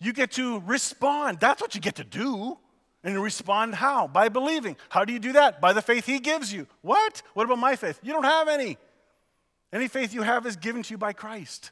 You 0.00 0.12
get 0.12 0.32
to 0.32 0.58
respond. 0.66 1.38
That's 1.38 1.62
what 1.62 1.76
you 1.76 1.80
get 1.80 1.94
to 1.96 2.04
do. 2.04 2.58
And 3.04 3.22
respond 3.22 3.76
how? 3.76 4.08
By 4.08 4.28
believing. 4.28 4.76
How 4.88 5.04
do 5.04 5.12
you 5.12 5.20
do 5.20 5.34
that? 5.34 5.60
By 5.60 5.72
the 5.72 5.82
faith 5.82 6.04
He 6.04 6.18
gives 6.18 6.52
you. 6.52 6.66
What? 6.82 7.22
What 7.34 7.44
about 7.44 7.60
my 7.60 7.76
faith? 7.76 8.00
You 8.02 8.12
don't 8.12 8.24
have 8.24 8.48
any. 8.48 8.76
Any 9.72 9.86
faith 9.86 10.12
you 10.12 10.22
have 10.22 10.46
is 10.46 10.56
given 10.56 10.82
to 10.82 10.90
you 10.90 10.98
by 10.98 11.12
Christ. 11.12 11.70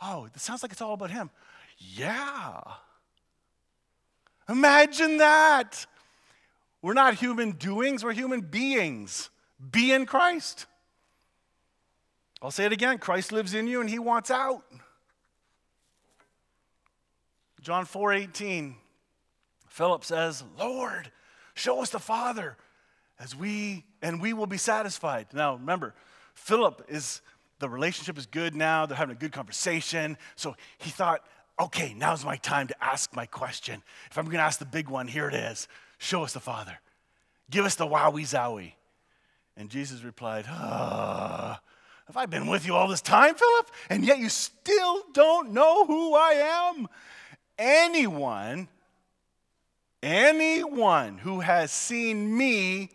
Oh, 0.00 0.24
it 0.24 0.40
sounds 0.40 0.62
like 0.62 0.72
it's 0.72 0.80
all 0.80 0.94
about 0.94 1.10
Him. 1.10 1.30
Yeah. 1.78 2.60
Imagine 4.48 5.18
that. 5.18 5.86
We're 6.82 6.94
not 6.94 7.14
human 7.14 7.52
doings, 7.52 8.02
we're 8.02 8.12
human 8.12 8.40
beings. 8.40 9.30
Be 9.70 9.92
in 9.92 10.06
Christ. 10.06 10.66
I'll 12.42 12.50
say 12.50 12.64
it 12.64 12.72
again 12.72 12.98
Christ 12.98 13.32
lives 13.32 13.52
in 13.54 13.66
you 13.66 13.80
and 13.80 13.90
He 13.90 13.98
wants 13.98 14.30
out. 14.30 14.64
John 17.60 17.84
4 17.84 18.14
18, 18.14 18.74
Philip 19.68 20.04
says, 20.04 20.42
Lord, 20.58 21.10
show 21.52 21.82
us 21.82 21.90
the 21.90 21.98
Father 21.98 22.56
as 23.18 23.36
we 23.36 23.84
and 24.00 24.20
we 24.20 24.32
will 24.32 24.46
be 24.46 24.56
satisfied. 24.56 25.26
Now 25.34 25.56
remember, 25.56 25.94
Philip 26.34 26.86
is 26.88 27.20
the 27.60 27.68
relationship 27.68 28.18
is 28.18 28.26
good 28.26 28.54
now, 28.54 28.86
they're 28.86 28.96
having 28.96 29.14
a 29.14 29.18
good 29.18 29.32
conversation. 29.32 30.16
So 30.36 30.56
he 30.78 30.90
thought, 30.90 31.24
okay, 31.60 31.94
now's 31.94 32.24
my 32.24 32.36
time 32.36 32.66
to 32.68 32.84
ask 32.84 33.14
my 33.14 33.26
question. 33.26 33.82
If 34.10 34.18
I'm 34.18 34.26
gonna 34.26 34.42
ask 34.42 34.58
the 34.58 34.64
big 34.64 34.88
one, 34.88 35.06
here 35.06 35.28
it 35.28 35.34
is. 35.34 35.68
Show 35.98 36.22
us 36.24 36.32
the 36.32 36.40
Father. 36.40 36.80
Give 37.50 37.64
us 37.64 37.74
the 37.74 37.86
wowie 37.86 38.22
zowie. 38.22 38.72
And 39.56 39.70
Jesus 39.70 40.02
replied, 40.02 40.46
ah, 40.48 41.60
Have 42.06 42.16
I 42.16 42.26
been 42.26 42.46
with 42.46 42.66
you 42.66 42.74
all 42.74 42.88
this 42.88 43.02
time, 43.02 43.34
Philip? 43.34 43.70
And 43.90 44.04
yet 44.04 44.18
you 44.18 44.28
still 44.28 45.04
don't 45.12 45.52
know 45.52 45.84
who 45.84 46.14
I 46.14 46.70
am? 46.72 46.88
anyone, 47.60 48.68
anyone 50.02 51.18
who 51.18 51.40
has 51.40 51.70
seen 51.70 52.36
me 52.36 52.90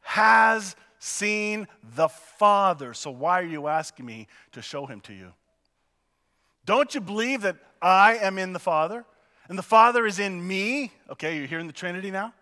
has 0.00 0.76
seen 1.00 1.66
the 1.96 2.08
Father. 2.08 2.94
So 2.94 3.10
why 3.10 3.40
are 3.40 3.46
you 3.46 3.66
asking 3.66 4.06
me 4.06 4.28
to 4.52 4.62
show 4.62 4.86
him 4.86 5.00
to 5.02 5.12
you? 5.12 5.32
Don't 6.64 6.94
you 6.94 7.00
believe 7.00 7.42
that 7.42 7.56
I 7.82 8.18
am 8.18 8.38
in 8.38 8.52
the 8.52 8.60
Father 8.60 9.04
and 9.48 9.58
the 9.58 9.62
Father 9.62 10.06
is 10.06 10.20
in 10.20 10.46
me? 10.46 10.92
Okay, 11.10 11.36
you're 11.36 11.46
hearing 11.46 11.66
the 11.66 11.72
Trinity 11.72 12.12
now? 12.12 12.32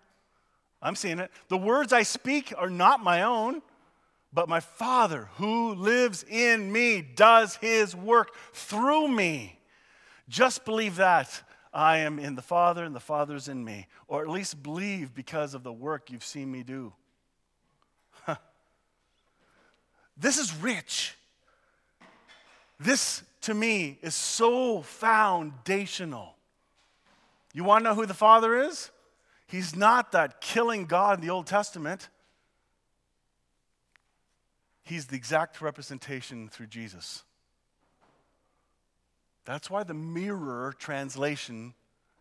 I'm 0.82 0.96
seeing 0.96 1.18
it. 1.18 1.30
The 1.48 1.56
words 1.56 1.92
I 1.92 2.02
speak 2.02 2.52
are 2.56 2.68
not 2.68 3.02
my 3.02 3.22
own, 3.22 3.62
but 4.32 4.48
my 4.48 4.60
Father 4.60 5.30
who 5.36 5.74
lives 5.74 6.24
in 6.28 6.70
me 6.70 7.00
does 7.00 7.56
his 7.56 7.96
work 7.96 8.34
through 8.52 9.08
me. 9.08 9.58
Just 10.28 10.64
believe 10.64 10.96
that. 10.96 11.42
I 11.72 11.98
am 11.98 12.18
in 12.18 12.34
the 12.34 12.42
Father 12.42 12.84
and 12.84 12.94
the 12.94 13.00
Father's 13.00 13.46
in 13.46 13.64
me. 13.64 13.86
Or 14.08 14.22
at 14.22 14.28
least 14.28 14.62
believe 14.62 15.14
because 15.14 15.54
of 15.54 15.62
the 15.62 15.72
work 15.72 16.10
you've 16.10 16.24
seen 16.24 16.50
me 16.50 16.62
do. 16.62 16.92
This 20.20 20.38
is 20.38 20.54
rich. 20.56 21.14
This, 22.80 23.22
to 23.42 23.54
me, 23.54 23.98
is 24.02 24.14
so 24.14 24.82
foundational. 24.82 26.34
You 27.52 27.64
want 27.64 27.84
to 27.84 27.90
know 27.90 27.94
who 27.94 28.06
the 28.06 28.14
Father 28.14 28.60
is? 28.62 28.90
He's 29.46 29.74
not 29.74 30.12
that 30.12 30.40
killing 30.40 30.84
God 30.84 31.18
in 31.18 31.26
the 31.26 31.32
Old 31.32 31.46
Testament. 31.46 32.08
He's 34.82 35.06
the 35.06 35.16
exact 35.16 35.60
representation 35.60 36.48
through 36.48 36.68
Jesus. 36.68 37.24
That's 39.44 39.70
why 39.70 39.82
the 39.82 39.94
mirror 39.94 40.74
translation 40.78 41.74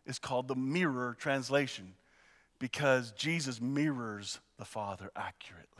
is 0.05 0.19
called 0.19 0.47
the 0.47 0.55
mirror 0.55 1.15
translation, 1.19 1.93
because 2.59 3.11
Jesus 3.11 3.59
mirrors 3.59 4.39
the 4.57 4.65
Father 4.65 5.11
accurately. 5.15 5.76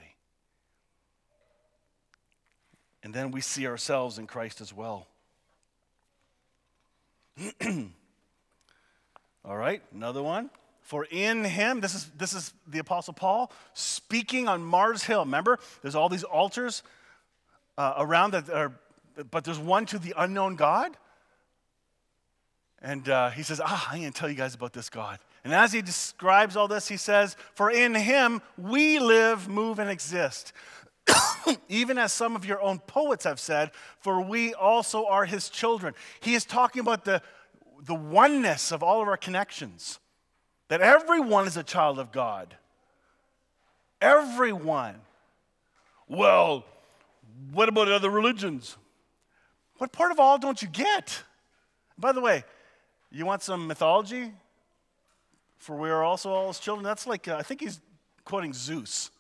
And 3.04 3.14
then 3.14 3.32
we 3.32 3.42
see 3.42 3.68
ourselves 3.68 4.18
in 4.18 4.28
Christ 4.28 4.62
as 4.62 4.74
well. 4.74 5.08
All 9.46 9.58
right, 9.58 9.82
another 9.94 10.24
one. 10.24 10.50
For 10.82 11.06
in 11.10 11.44
him, 11.44 11.82
this 11.82 11.94
is, 11.94 12.10
this 12.18 12.34
is 12.34 12.54
the 12.66 12.80
Apostle 12.80 13.14
Paul 13.14 13.52
speaking 13.74 14.48
on 14.48 14.64
Mars 14.64 15.04
Hill. 15.04 15.26
Remember, 15.26 15.60
there's 15.82 15.96
all 15.96 16.08
these 16.08 16.24
altars 16.24 16.82
uh, 17.78 17.96
around 17.98 18.32
that 18.32 18.50
are, 18.50 18.72
but 19.30 19.44
there's 19.44 19.60
one 19.60 19.86
to 19.88 20.00
the 20.00 20.14
unknown 20.18 20.56
God. 20.56 20.96
And 22.82 23.10
uh, 23.10 23.32
he 23.32 23.44
says, 23.44 23.60
Ah, 23.64 23.90
I'm 23.92 24.00
going 24.00 24.14
to 24.14 24.18
tell 24.18 24.30
you 24.30 24.36
guys 24.36 24.56
about 24.56 24.72
this 24.72 24.90
God. 24.90 25.20
And 25.44 25.54
as 25.54 25.74
he 25.74 25.82
describes 25.82 26.56
all 26.56 26.68
this, 26.68 26.88
he 26.88 26.98
says, 26.98 27.36
For 27.54 27.72
in 27.72 27.94
him 27.94 28.42
we 28.58 29.00
live, 29.00 29.48
move, 29.50 29.80
and 29.80 29.90
exist. 29.90 30.54
Even 31.70 31.98
as 31.98 32.14
some 32.14 32.36
of 32.36 32.46
your 32.46 32.62
own 32.62 32.80
poets 32.80 33.24
have 33.24 33.40
said, 33.40 33.72
for 34.00 34.22
we 34.22 34.54
also 34.54 35.06
are 35.06 35.26
his 35.26 35.50
children. 35.50 35.94
He 36.20 36.34
is 36.34 36.46
talking 36.46 36.80
about 36.80 37.06
the, 37.06 37.22
the 37.84 37.96
oneness 37.96 38.72
of 38.72 38.84
all 38.84 39.02
of 39.02 39.08
our 39.08 39.18
connections, 39.18 40.00
that 40.68 40.82
everyone 40.82 41.48
is 41.48 41.58
a 41.58 41.64
child 41.64 42.00
of 42.00 42.12
God. 42.12 42.56
Everyone. 44.02 44.96
Well, 46.08 46.66
what 47.52 47.70
about 47.70 47.90
other 47.90 48.10
religions? 48.10 48.78
What 49.78 49.92
part 49.92 50.12
of 50.12 50.20
all 50.20 50.38
don't 50.38 50.62
you 50.62 50.68
get? 50.68 51.24
By 51.98 52.12
the 52.12 52.22
way, 52.22 52.44
you 53.12 53.26
want 53.26 53.42
some 53.42 53.68
mythology? 53.68 54.32
For 55.58 55.76
we 55.76 55.90
are 55.90 56.04
also 56.04 56.30
all 56.30 56.48
his 56.48 56.60
children. 56.60 56.84
That's 56.84 57.08
like, 57.08 57.28
uh, 57.28 57.36
I 57.36 57.44
think 57.44 57.62
he's 57.62 57.80
quoting 58.24 58.54
Zeus. 58.54 59.12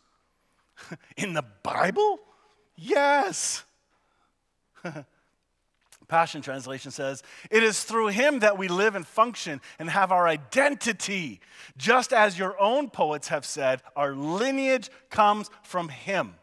In 1.18 1.34
the 1.34 1.46
Bible? 1.63 2.20
Yes. 2.76 3.63
Passion 6.08 6.42
Translation 6.42 6.92
says, 6.92 7.22
It 7.52 7.63
is 7.63 7.84
through 7.84 8.08
him 8.08 8.40
that 8.40 8.58
we 8.58 8.68
live 8.68 8.96
and 8.96 9.06
function 9.06 9.60
and 9.78 9.90
have 9.90 10.12
our 10.12 10.28
identity. 10.28 11.42
Just 11.78 12.13
as 12.13 12.40
your 12.40 12.60
own 12.60 12.90
poets 12.90 13.28
have 13.28 13.46
said, 13.46 13.82
our 13.96 14.13
lineage 14.16 14.90
comes 15.10 15.50
from 15.63 15.90
him. 15.90 16.36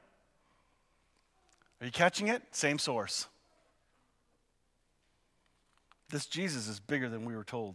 Are 1.81 1.87
you 1.87 1.93
catching 1.93 2.29
it? 2.29 2.43
Same 2.51 2.79
source. 2.79 3.27
This 6.11 6.27
Jesus 6.27 6.69
is 6.69 6.79
bigger 6.79 7.09
than 7.09 7.25
we 7.25 7.35
were 7.35 7.45
told, 7.45 7.75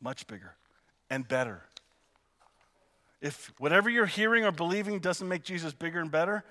much 0.00 0.26
bigger 0.26 0.54
and 1.10 1.26
better. 1.26 1.62
If 3.24 3.54
whatever 3.56 3.88
you're 3.88 4.04
hearing 4.04 4.44
or 4.44 4.52
believing 4.52 4.98
doesn't 4.98 5.26
make 5.26 5.44
Jesus 5.44 5.72
bigger 5.72 5.98
and 5.98 6.10
better, 6.10 6.44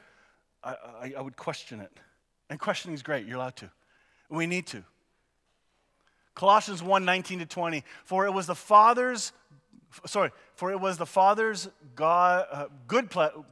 I, 0.63 0.71
I, 0.71 1.13
I 1.19 1.21
would 1.21 1.37
question 1.37 1.79
it. 1.79 1.91
And 2.49 2.59
questioning 2.59 2.95
is 2.95 3.03
great, 3.03 3.27
you're 3.27 3.35
allowed 3.35 3.57
to. 3.57 3.69
We 4.27 4.47
need 4.47 4.65
to. 4.67 4.83
Colossians 6.33 6.81
1 6.81 7.05
19 7.05 7.39
to 7.39 7.45
20. 7.45 7.83
For 8.05 8.25
it 8.25 8.31
was 8.31 8.47
the 8.47 8.55
Father's, 8.55 9.33
sorry, 10.07 10.31
for 10.55 10.71
it 10.71 10.79
was 10.79 10.97
the 10.97 11.05
Father's 11.05 11.69
God, 11.95 12.47
uh, 12.51 12.65
good 12.87 13.11
pleasure. 13.11 13.43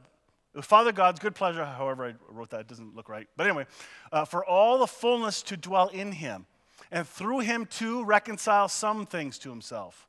Father 0.60 0.90
God's 0.90 1.20
good 1.20 1.36
pleasure, 1.36 1.64
however 1.64 2.06
I 2.06 2.14
wrote 2.28 2.50
that, 2.50 2.62
it 2.62 2.66
doesn't 2.66 2.96
look 2.96 3.08
right. 3.08 3.28
But 3.36 3.46
anyway, 3.46 3.66
uh, 4.10 4.24
for 4.24 4.44
all 4.44 4.78
the 4.78 4.88
fullness 4.88 5.42
to 5.42 5.56
dwell 5.56 5.86
in 5.88 6.10
him, 6.10 6.46
and 6.90 7.06
through 7.06 7.38
him 7.38 7.66
to 7.66 8.02
reconcile 8.04 8.68
some 8.68 9.06
things 9.06 9.38
to 9.38 9.50
himself. 9.50 10.08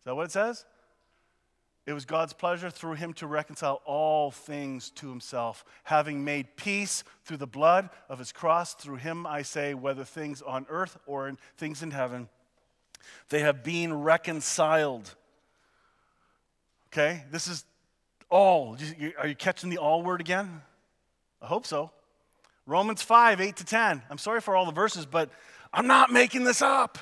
Is 0.00 0.04
that 0.04 0.14
what 0.14 0.26
it 0.26 0.30
says? 0.30 0.66
It 1.86 1.92
was 1.92 2.06
God's 2.06 2.32
pleasure 2.32 2.70
through 2.70 2.94
him 2.94 3.12
to 3.14 3.26
reconcile 3.26 3.82
all 3.84 4.30
things 4.30 4.88
to 4.90 5.10
himself, 5.10 5.64
having 5.84 6.24
made 6.24 6.56
peace 6.56 7.04
through 7.24 7.36
the 7.36 7.46
blood 7.46 7.90
of 8.08 8.18
his 8.18 8.32
cross. 8.32 8.74
Through 8.74 8.96
him, 8.96 9.26
I 9.26 9.42
say, 9.42 9.74
whether 9.74 10.02
things 10.02 10.40
on 10.40 10.64
earth 10.70 10.96
or 11.06 11.28
in 11.28 11.36
things 11.58 11.82
in 11.82 11.90
heaven, 11.90 12.28
they 13.28 13.40
have 13.40 13.62
been 13.62 13.92
reconciled. 13.92 15.14
Okay, 16.90 17.24
this 17.30 17.48
is 17.48 17.64
all. 18.30 18.78
Are 19.18 19.26
you 19.26 19.34
catching 19.34 19.68
the 19.68 19.78
all 19.78 20.02
word 20.02 20.22
again? 20.22 20.62
I 21.42 21.46
hope 21.46 21.66
so. 21.66 21.90
Romans 22.66 23.02
5, 23.02 23.42
8 23.42 23.56
to 23.56 23.64
10. 23.64 24.02
I'm 24.08 24.16
sorry 24.16 24.40
for 24.40 24.56
all 24.56 24.64
the 24.64 24.72
verses, 24.72 25.04
but 25.04 25.28
I'm 25.70 25.86
not 25.86 26.10
making 26.10 26.44
this 26.44 26.62
up. 26.62 26.98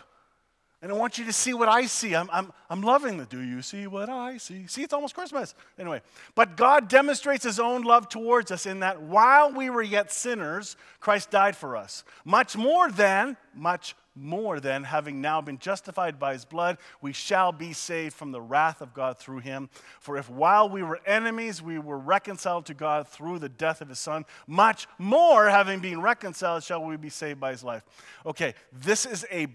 And 0.82 0.90
I 0.90 0.96
want 0.96 1.16
you 1.16 1.24
to 1.26 1.32
see 1.32 1.54
what 1.54 1.68
I 1.68 1.86
see. 1.86 2.16
I'm, 2.16 2.28
I'm, 2.32 2.52
I'm 2.68 2.82
loving 2.82 3.16
the 3.16 3.24
do 3.24 3.40
you 3.40 3.62
see 3.62 3.86
what 3.86 4.08
I 4.08 4.38
see? 4.38 4.66
See, 4.66 4.82
it's 4.82 4.92
almost 4.92 5.14
Christmas. 5.14 5.54
Anyway, 5.78 6.02
but 6.34 6.56
God 6.56 6.88
demonstrates 6.88 7.44
his 7.44 7.60
own 7.60 7.82
love 7.82 8.08
towards 8.08 8.50
us 8.50 8.66
in 8.66 8.80
that 8.80 9.00
while 9.00 9.52
we 9.52 9.70
were 9.70 9.82
yet 9.82 10.10
sinners, 10.10 10.76
Christ 10.98 11.30
died 11.30 11.54
for 11.54 11.76
us. 11.76 12.02
Much 12.24 12.56
more 12.56 12.90
than, 12.90 13.36
much 13.54 13.94
more 14.16 14.58
than, 14.58 14.82
having 14.82 15.20
now 15.20 15.40
been 15.40 15.58
justified 15.58 16.18
by 16.18 16.32
his 16.32 16.44
blood, 16.44 16.78
we 17.00 17.12
shall 17.12 17.52
be 17.52 17.72
saved 17.72 18.14
from 18.14 18.32
the 18.32 18.40
wrath 18.40 18.80
of 18.80 18.92
God 18.92 19.18
through 19.18 19.38
him. 19.38 19.70
For 20.00 20.16
if 20.16 20.28
while 20.28 20.68
we 20.68 20.82
were 20.82 21.00
enemies, 21.06 21.62
we 21.62 21.78
were 21.78 21.96
reconciled 21.96 22.66
to 22.66 22.74
God 22.74 23.06
through 23.06 23.38
the 23.38 23.48
death 23.48 23.82
of 23.82 23.88
his 23.88 24.00
son, 24.00 24.24
much 24.48 24.88
more, 24.98 25.48
having 25.48 25.78
been 25.78 26.02
reconciled, 26.02 26.64
shall 26.64 26.84
we 26.84 26.96
be 26.96 27.08
saved 27.08 27.38
by 27.38 27.52
his 27.52 27.62
life. 27.62 27.84
Okay, 28.26 28.54
this 28.72 29.06
is 29.06 29.24
a 29.30 29.46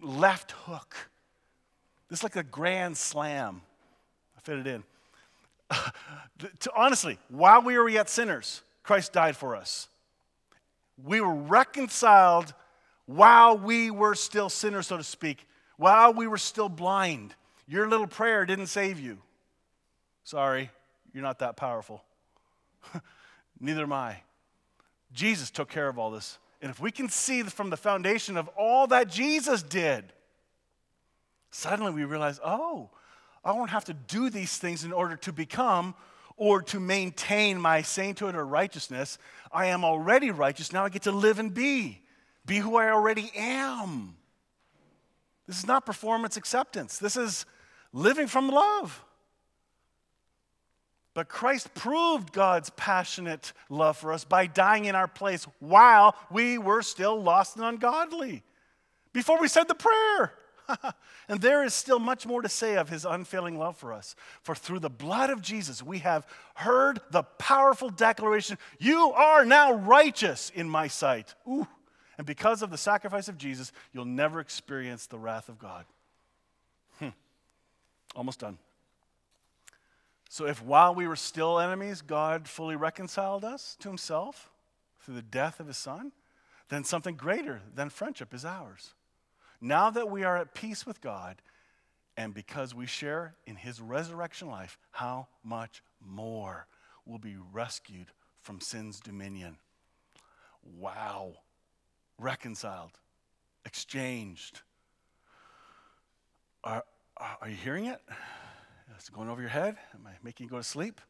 left 0.00 0.52
hook. 0.52 0.96
This 2.08 2.20
is 2.20 2.22
like 2.22 2.36
a 2.36 2.42
grand 2.42 2.96
slam. 2.96 3.62
I 4.36 4.40
fit 4.40 4.58
it 4.58 4.66
in. 4.66 4.84
honestly, 6.76 7.18
while 7.28 7.62
we 7.62 7.78
were 7.78 7.88
yet 7.88 8.08
sinners, 8.08 8.62
Christ 8.82 9.12
died 9.12 9.36
for 9.36 9.54
us. 9.54 9.88
We 11.02 11.20
were 11.20 11.34
reconciled 11.34 12.54
while 13.06 13.56
we 13.56 13.90
were 13.90 14.14
still 14.14 14.48
sinners, 14.48 14.86
so 14.86 14.96
to 14.96 15.04
speak, 15.04 15.46
while 15.76 16.12
we 16.12 16.26
were 16.26 16.38
still 16.38 16.68
blind. 16.68 17.34
Your 17.66 17.88
little 17.88 18.06
prayer 18.06 18.46
didn't 18.46 18.66
save 18.66 18.98
you. 18.98 19.18
Sorry, 20.24 20.70
you're 21.12 21.22
not 21.22 21.38
that 21.38 21.56
powerful. 21.56 22.02
Neither 23.60 23.82
am 23.82 23.92
I. 23.92 24.22
Jesus 25.12 25.50
took 25.50 25.68
care 25.68 25.88
of 25.88 25.98
all 25.98 26.10
this. 26.10 26.38
And 26.60 26.70
if 26.70 26.80
we 26.80 26.90
can 26.90 27.08
see 27.08 27.42
from 27.44 27.70
the 27.70 27.76
foundation 27.76 28.36
of 28.36 28.48
all 28.56 28.86
that 28.88 29.08
Jesus 29.08 29.62
did, 29.62 30.12
suddenly 31.50 31.92
we 31.92 32.04
realize, 32.04 32.40
oh, 32.44 32.90
I 33.44 33.52
won't 33.52 33.70
have 33.70 33.84
to 33.86 33.94
do 33.94 34.28
these 34.28 34.56
things 34.58 34.84
in 34.84 34.92
order 34.92 35.16
to 35.16 35.32
become 35.32 35.94
or 36.36 36.62
to 36.62 36.80
maintain 36.80 37.60
my 37.60 37.82
sainthood 37.82 38.34
or 38.34 38.44
righteousness. 38.44 39.18
I 39.52 39.66
am 39.66 39.84
already 39.84 40.30
righteous. 40.30 40.72
Now 40.72 40.84
I 40.84 40.88
get 40.88 41.02
to 41.02 41.12
live 41.12 41.38
and 41.38 41.52
be, 41.52 42.00
be 42.46 42.58
who 42.58 42.76
I 42.76 42.90
already 42.90 43.30
am. 43.36 44.16
This 45.46 45.58
is 45.58 45.66
not 45.66 45.86
performance 45.86 46.36
acceptance, 46.36 46.98
this 46.98 47.16
is 47.16 47.46
living 47.92 48.26
from 48.26 48.48
love. 48.48 49.02
But 51.18 51.28
Christ 51.28 51.74
proved 51.74 52.30
God's 52.32 52.70
passionate 52.70 53.52
love 53.68 53.96
for 53.96 54.12
us 54.12 54.22
by 54.22 54.46
dying 54.46 54.84
in 54.84 54.94
our 54.94 55.08
place 55.08 55.48
while 55.58 56.14
we 56.30 56.58
were 56.58 56.80
still 56.80 57.20
lost 57.20 57.56
and 57.56 57.64
ungodly, 57.64 58.44
before 59.12 59.40
we 59.40 59.48
said 59.48 59.66
the 59.66 59.74
prayer. 59.74 60.32
and 61.28 61.40
there 61.40 61.64
is 61.64 61.74
still 61.74 61.98
much 61.98 62.24
more 62.24 62.40
to 62.40 62.48
say 62.48 62.76
of 62.76 62.88
his 62.88 63.04
unfailing 63.04 63.58
love 63.58 63.76
for 63.76 63.92
us. 63.92 64.14
For 64.42 64.54
through 64.54 64.78
the 64.78 64.90
blood 64.90 65.30
of 65.30 65.42
Jesus, 65.42 65.82
we 65.82 65.98
have 65.98 66.24
heard 66.54 67.00
the 67.10 67.24
powerful 67.24 67.90
declaration 67.90 68.56
You 68.78 69.10
are 69.10 69.44
now 69.44 69.72
righteous 69.72 70.52
in 70.54 70.68
my 70.68 70.86
sight. 70.86 71.34
Ooh. 71.48 71.66
And 72.16 72.28
because 72.28 72.62
of 72.62 72.70
the 72.70 72.78
sacrifice 72.78 73.26
of 73.26 73.36
Jesus, 73.36 73.72
you'll 73.92 74.04
never 74.04 74.38
experience 74.38 75.06
the 75.08 75.18
wrath 75.18 75.48
of 75.48 75.58
God. 75.58 75.84
Hmm. 77.00 77.08
Almost 78.14 78.38
done. 78.38 78.58
So, 80.28 80.46
if 80.46 80.62
while 80.62 80.94
we 80.94 81.08
were 81.08 81.16
still 81.16 81.58
enemies, 81.58 82.02
God 82.02 82.48
fully 82.48 82.76
reconciled 82.76 83.44
us 83.44 83.76
to 83.80 83.88
himself 83.88 84.50
through 85.00 85.14
the 85.14 85.22
death 85.22 85.58
of 85.58 85.66
his 85.66 85.78
son, 85.78 86.12
then 86.68 86.84
something 86.84 87.16
greater 87.16 87.62
than 87.74 87.88
friendship 87.88 88.34
is 88.34 88.44
ours. 88.44 88.94
Now 89.60 89.90
that 89.90 90.10
we 90.10 90.24
are 90.24 90.36
at 90.36 90.54
peace 90.54 90.86
with 90.86 91.00
God, 91.00 91.40
and 92.16 92.34
because 92.34 92.74
we 92.74 92.86
share 92.86 93.36
in 93.46 93.56
his 93.56 93.80
resurrection 93.80 94.48
life, 94.48 94.76
how 94.90 95.28
much 95.42 95.82
more 96.04 96.66
will 97.06 97.18
be 97.18 97.36
rescued 97.52 98.08
from 98.42 98.60
sin's 98.60 99.00
dominion? 99.00 99.56
Wow. 100.78 101.36
Reconciled, 102.18 102.98
exchanged. 103.64 104.60
Are, 106.64 106.84
are 107.16 107.48
you 107.48 107.56
hearing 107.56 107.86
it? 107.86 108.00
Uh, 108.88 108.96
Is 108.98 109.08
it 109.08 109.14
going 109.14 109.28
over 109.28 109.40
your 109.40 109.50
head? 109.50 109.76
Am 109.94 110.06
I 110.06 110.12
making 110.22 110.44
you 110.44 110.50
go 110.50 110.56
to 110.56 110.62
sleep? 110.62 111.00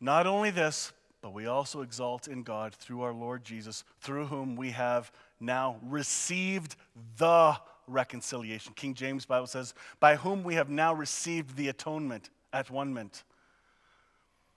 Not 0.00 0.26
only 0.26 0.50
this, 0.50 0.92
but 1.22 1.32
we 1.32 1.46
also 1.46 1.82
exalt 1.82 2.28
in 2.28 2.42
God 2.42 2.74
through 2.74 3.02
our 3.02 3.12
Lord 3.12 3.44
Jesus, 3.44 3.84
through 4.00 4.26
whom 4.26 4.56
we 4.56 4.70
have 4.70 5.12
now 5.38 5.76
received 5.82 6.76
the 7.18 7.56
reconciliation. 7.86 8.72
King 8.74 8.94
James 8.94 9.26
Bible 9.26 9.46
says, 9.46 9.74
by 9.98 10.16
whom 10.16 10.42
we 10.42 10.54
have 10.54 10.70
now 10.70 10.94
received 10.94 11.56
the 11.56 11.68
atonement 11.68 12.30
at 12.52 12.70
one 12.70 12.88
moment. 12.88 13.24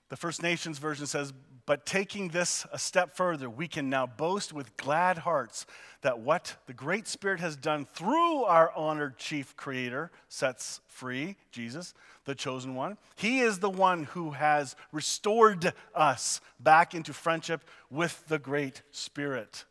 The 0.08 0.16
First 0.16 0.42
Nations 0.42 0.78
version 0.78 1.06
says, 1.06 1.32
but 1.66 1.86
taking 1.86 2.28
this 2.28 2.66
a 2.72 2.78
step 2.78 3.16
further, 3.16 3.48
we 3.48 3.68
can 3.68 3.88
now 3.88 4.06
boast 4.06 4.52
with 4.52 4.76
glad 4.76 5.18
hearts 5.18 5.64
that 6.02 6.20
what 6.20 6.56
the 6.66 6.74
Great 6.74 7.08
Spirit 7.08 7.40
has 7.40 7.56
done 7.56 7.86
through 7.86 8.44
our 8.44 8.70
honored 8.72 9.16
chief 9.16 9.56
creator 9.56 10.10
sets 10.28 10.80
free, 10.86 11.36
Jesus, 11.50 11.94
the 12.26 12.34
chosen 12.34 12.74
one. 12.74 12.98
He 13.16 13.40
is 13.40 13.60
the 13.60 13.70
one 13.70 14.04
who 14.04 14.32
has 14.32 14.76
restored 14.92 15.72
us 15.94 16.42
back 16.60 16.94
into 16.94 17.14
friendship 17.14 17.62
with 17.90 18.28
the 18.28 18.38
Great 18.38 18.82
Spirit. 18.90 19.64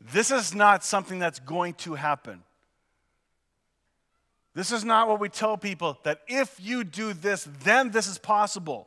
This 0.00 0.30
is 0.30 0.54
not 0.54 0.84
something 0.84 1.18
that's 1.18 1.40
going 1.40 1.74
to 1.74 1.94
happen. 1.94 2.42
This 4.54 4.70
is 4.70 4.84
not 4.84 5.08
what 5.08 5.18
we 5.18 5.30
tell 5.30 5.56
people 5.56 5.98
that 6.02 6.20
if 6.28 6.58
you 6.60 6.84
do 6.84 7.14
this, 7.14 7.48
then 7.62 7.90
this 7.90 8.06
is 8.06 8.18
possible. 8.18 8.86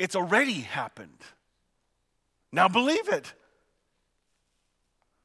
It's 0.00 0.16
already 0.16 0.62
happened. 0.62 1.20
Now 2.50 2.68
believe 2.68 3.06
it. 3.10 3.34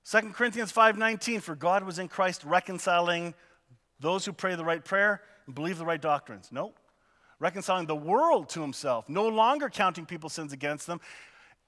2 0.04 0.34
Corinthians 0.34 0.70
5:19 0.70 1.40
for 1.40 1.56
God 1.56 1.86
was 1.86 1.98
in 1.98 2.10
Christ 2.10 2.44
reconciling 2.44 3.34
those 4.02 4.26
who 4.26 4.34
pray 4.34 4.54
the 4.56 4.66
right 4.66 4.84
prayer 4.84 5.24
and 5.46 5.56
believe 5.56 5.78
the 5.78 5.86
right 5.86 6.02
doctrines. 6.02 6.52
No. 6.52 6.74
Reconciling 7.40 7.86
the 7.86 7.96
world 7.96 8.50
to 8.50 8.62
himself, 8.62 9.08
no 9.08 9.30
longer 9.30 9.70
counting 9.70 10.06
people's 10.06 10.34
sins 10.34 10.52
against 10.52 10.88
them, 10.88 11.00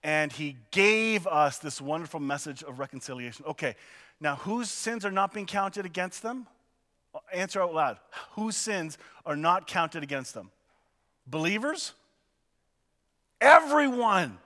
and 0.03 0.33
he 0.33 0.57
gave 0.71 1.25
us 1.27 1.59
this 1.59 1.79
wonderful 1.79 2.19
message 2.19 2.61
of 2.61 2.77
reconciliation. 2.77 3.45
Okay. 3.45 3.77
Now 4.19 4.35
whose 4.35 4.69
sins 4.69 5.05
are 5.05 5.11
not 5.11 5.33
being 5.33 5.45
counted 5.45 5.85
against 5.85 6.23
them? 6.23 6.45
Answer 7.31 7.61
out 7.61 7.73
loud. 7.73 7.99
Whose 8.31 8.57
sins 8.57 8.97
are 9.25 9.37
not 9.37 9.65
counted 9.65 10.03
against 10.03 10.33
them? 10.33 10.51
Believers? 11.25 11.93
Everyone. 13.39 14.37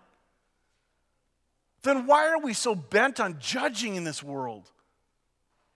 Then 1.84 2.06
why 2.06 2.28
are 2.30 2.40
we 2.40 2.54
so 2.54 2.76
bent 2.76 3.20
on 3.20 3.38
judging 3.40 3.96
in 3.96 4.04
this 4.04 4.22
world? 4.22 4.70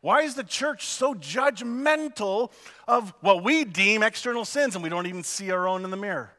Why 0.01 0.21
is 0.21 0.35
the 0.35 0.43
church 0.43 0.85
so 0.85 1.15
judgmental 1.15 2.51
of 2.87 3.11
what 3.21 3.43
we 3.43 3.65
deem 3.65 4.03
external 4.03 4.45
sins 4.45 4.75
and 4.75 4.83
we 4.83 4.89
don't 4.89 5.07
even 5.07 5.23
see 5.23 5.49
our 5.49 5.67
own 5.67 5.83
in 5.83 5.89
the 5.89 5.97
mirror? 5.97 6.31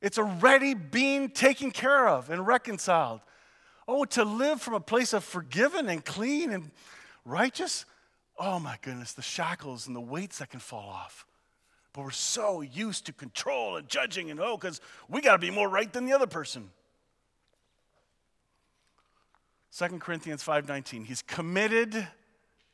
It's 0.00 0.18
already 0.18 0.74
being 0.74 1.30
taken 1.30 1.70
care 1.70 2.06
of 2.06 2.30
and 2.30 2.46
reconciled. 2.46 3.22
Oh, 3.88 4.04
to 4.04 4.24
live 4.24 4.62
from 4.62 4.74
a 4.74 4.80
place 4.80 5.12
of 5.12 5.24
forgiven 5.24 5.88
and 5.88 6.04
clean 6.04 6.52
and 6.52 6.70
righteous? 7.24 7.86
Oh 8.38 8.58
my 8.58 8.78
goodness, 8.82 9.12
the 9.12 9.22
shackles 9.22 9.86
and 9.86 9.96
the 9.96 10.00
weights 10.00 10.38
that 10.38 10.50
can 10.50 10.60
fall 10.60 10.88
off. 10.88 11.26
But 11.94 12.04
we're 12.04 12.10
so 12.10 12.60
used 12.60 13.06
to 13.06 13.12
control 13.12 13.76
and 13.76 13.88
judging 13.88 14.30
and 14.30 14.40
oh, 14.40 14.58
because 14.58 14.80
we 15.08 15.20
got 15.20 15.32
to 15.32 15.38
be 15.38 15.50
more 15.50 15.68
right 15.68 15.90
than 15.90 16.04
the 16.04 16.12
other 16.12 16.26
person. 16.26 16.70
2 19.78 20.00
Corinthians 20.00 20.44
5:19 20.44 21.06
He's 21.06 21.22
committed 21.22 22.06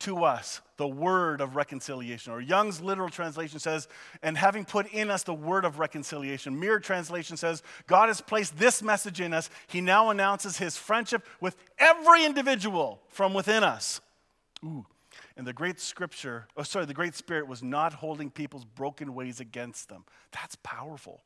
to 0.01 0.25
us 0.25 0.63
the 0.79 0.89
word 0.89 1.43
of 1.43 1.55
reconciliation. 1.55 2.33
Or 2.33 2.41
Young's 2.41 2.81
literal 2.81 3.11
translation 3.11 3.59
says 3.59 3.87
and 4.23 4.39
having 4.39 4.65
put 4.65 4.91
in 4.91 5.11
us 5.11 5.23
the 5.23 5.35
word 5.35 5.67
of 5.67 5.79
reconciliation. 5.79 6.59
Mirror 6.59 6.81
translation 6.81 7.37
says 7.37 7.63
God 7.87 8.09
has 8.09 8.23
placed 8.23 8.59
this 8.59 8.83
message 8.83 9.21
in 9.21 9.35
us. 9.35 9.51
He 9.67 9.83
now 9.83 10.09
announces 10.09 10.57
his 10.57 10.79
friendship 10.79 11.27
with 11.43 11.57
every 11.79 12.25
individual 12.25 13.03
from 13.09 13.35
within 13.35 13.63
us. 13.63 14.01
Ooh 14.65 14.87
and 15.37 15.47
the 15.47 15.53
great 15.53 15.81
scripture, 15.81 16.47
oh, 16.57 16.63
sorry, 16.63 16.87
the 16.87 16.95
great 16.95 17.15
spirit 17.15 17.47
was 17.47 17.63
not 17.63 17.93
holding 17.93 18.31
people's 18.31 18.65
broken 18.65 19.15
ways 19.15 19.41
against 19.41 19.89
them. 19.89 20.05
That's 20.33 20.57
powerful. 20.63 21.23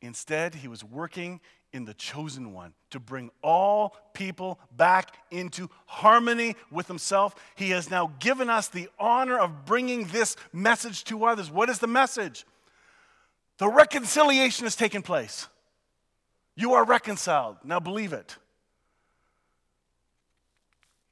Instead, 0.00 0.54
he 0.54 0.68
was 0.68 0.82
working 0.82 1.40
in 1.72 1.84
the 1.84 1.94
chosen 1.94 2.52
one 2.52 2.72
to 2.90 2.98
bring 2.98 3.30
all 3.42 3.96
people 4.12 4.58
back 4.76 5.16
into 5.30 5.68
harmony 5.86 6.56
with 6.70 6.88
himself. 6.88 7.34
He 7.54 7.70
has 7.70 7.90
now 7.90 8.12
given 8.18 8.50
us 8.50 8.68
the 8.68 8.88
honor 8.98 9.38
of 9.38 9.64
bringing 9.64 10.06
this 10.06 10.36
message 10.52 11.04
to 11.04 11.24
others. 11.24 11.50
What 11.50 11.68
is 11.68 11.78
the 11.78 11.86
message? 11.86 12.44
The 13.58 13.68
reconciliation 13.68 14.64
has 14.64 14.74
taken 14.74 15.02
place. 15.02 15.46
You 16.56 16.74
are 16.74 16.84
reconciled. 16.84 17.56
Now 17.62 17.78
believe 17.78 18.12
it. 18.12 18.36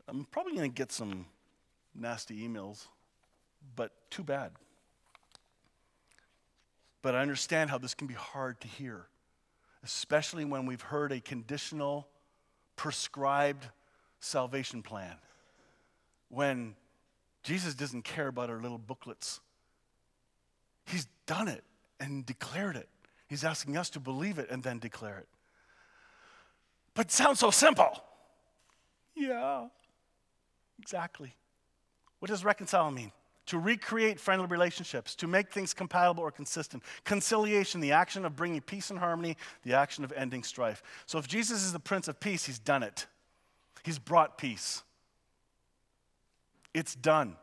I'm 0.09 0.25
probably 0.25 0.55
going 0.55 0.71
to 0.71 0.75
get 0.75 0.91
some 0.91 1.27
nasty 2.01 2.47
emails, 2.47 2.87
but 3.77 3.93
too 4.11 4.23
bad. 4.23 4.53
But 7.03 7.15
I 7.15 7.21
understand 7.21 7.71
how 7.71 7.79
this 7.79 7.95
can 7.95 8.07
be 8.07 8.15
hard 8.15 8.61
to 8.61 8.69
hear, 8.69 9.07
especially 9.85 10.45
when 10.45 10.67
we've 10.67 10.83
heard 10.83 11.13
a 11.13 11.21
conditional, 11.21 12.09
prescribed 12.77 13.67
salvation 14.21 14.83
plan. 14.83 15.15
When 16.29 16.75
Jesus 17.43 17.75
doesn't 17.75 18.03
care 18.03 18.29
about 18.29 18.51
our 18.51 18.61
little 18.61 18.79
booklets, 18.79 19.41
He's 20.89 21.07
done 21.27 21.49
it 21.49 21.65
and 22.01 22.25
declared 22.25 22.77
it. 22.77 22.89
He's 23.29 23.45
asking 23.45 23.77
us 23.77 23.91
to 23.91 24.01
believe 24.01 24.39
it 24.39 24.49
and 24.51 24.63
then 24.63 24.79
declare 24.79 25.19
it. 25.19 25.29
But 26.95 27.07
it 27.07 27.13
sounds 27.13 27.39
so 27.39 27.51
simple. 27.51 28.03
Yeah, 29.15 29.67
exactly. 30.81 31.35
What 32.19 32.29
does 32.29 32.45
reconcile 32.45 32.91
mean? 32.91 33.13
To 33.47 33.59
recreate 33.59 34.21
friendly 34.21 34.47
relationships, 34.47 35.15
to 35.17 35.27
make 35.27 35.51
things 35.51 35.73
compatible 35.73 36.23
or 36.23 36.31
consistent. 36.31 36.83
Conciliation, 37.05 37.81
the 37.81 37.93
action 37.93 38.25
of 38.25 38.37
bringing 38.37 38.61
peace 38.61 38.91
and 38.91 38.99
harmony, 38.99 39.37
the 39.63 39.75
action 39.75 40.05
of 40.05 40.13
ending 40.13 40.43
strife. 40.43 40.83
So 41.07 41.19
if 41.19 41.27
Jesus 41.27 41.65
is 41.65 41.73
the 41.73 41.81
Prince 41.81 42.09
of 42.09 42.21
Peace, 42.21 42.45
he's 42.45 42.59
done 42.59 42.83
it. 42.83 43.07
He's 43.85 43.99
brought 43.99 44.37
peace. 44.37 44.83
It's 46.75 46.95
done. 46.95 47.37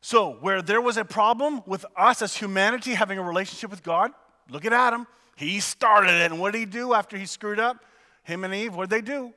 So, 0.00 0.32
where 0.40 0.60
there 0.60 0.82
was 0.82 0.98
a 0.98 1.04
problem 1.04 1.62
with 1.66 1.86
us 1.96 2.20
as 2.20 2.36
humanity 2.36 2.92
having 2.92 3.18
a 3.18 3.22
relationship 3.22 3.70
with 3.70 3.82
God, 3.82 4.12
look 4.50 4.66
at 4.66 4.72
Adam. 4.72 5.06
He 5.34 5.60
started 5.60 6.10
it. 6.10 6.30
And 6.30 6.38
what 6.38 6.52
did 6.52 6.58
he 6.58 6.66
do 6.66 6.92
after 6.92 7.16
he 7.16 7.26
screwed 7.26 7.58
up? 7.58 7.84
Him 8.22 8.44
and 8.44 8.54
Eve, 8.54 8.74
what 8.74 8.90
did 8.90 8.96
they 8.98 9.06
do? 9.06 9.32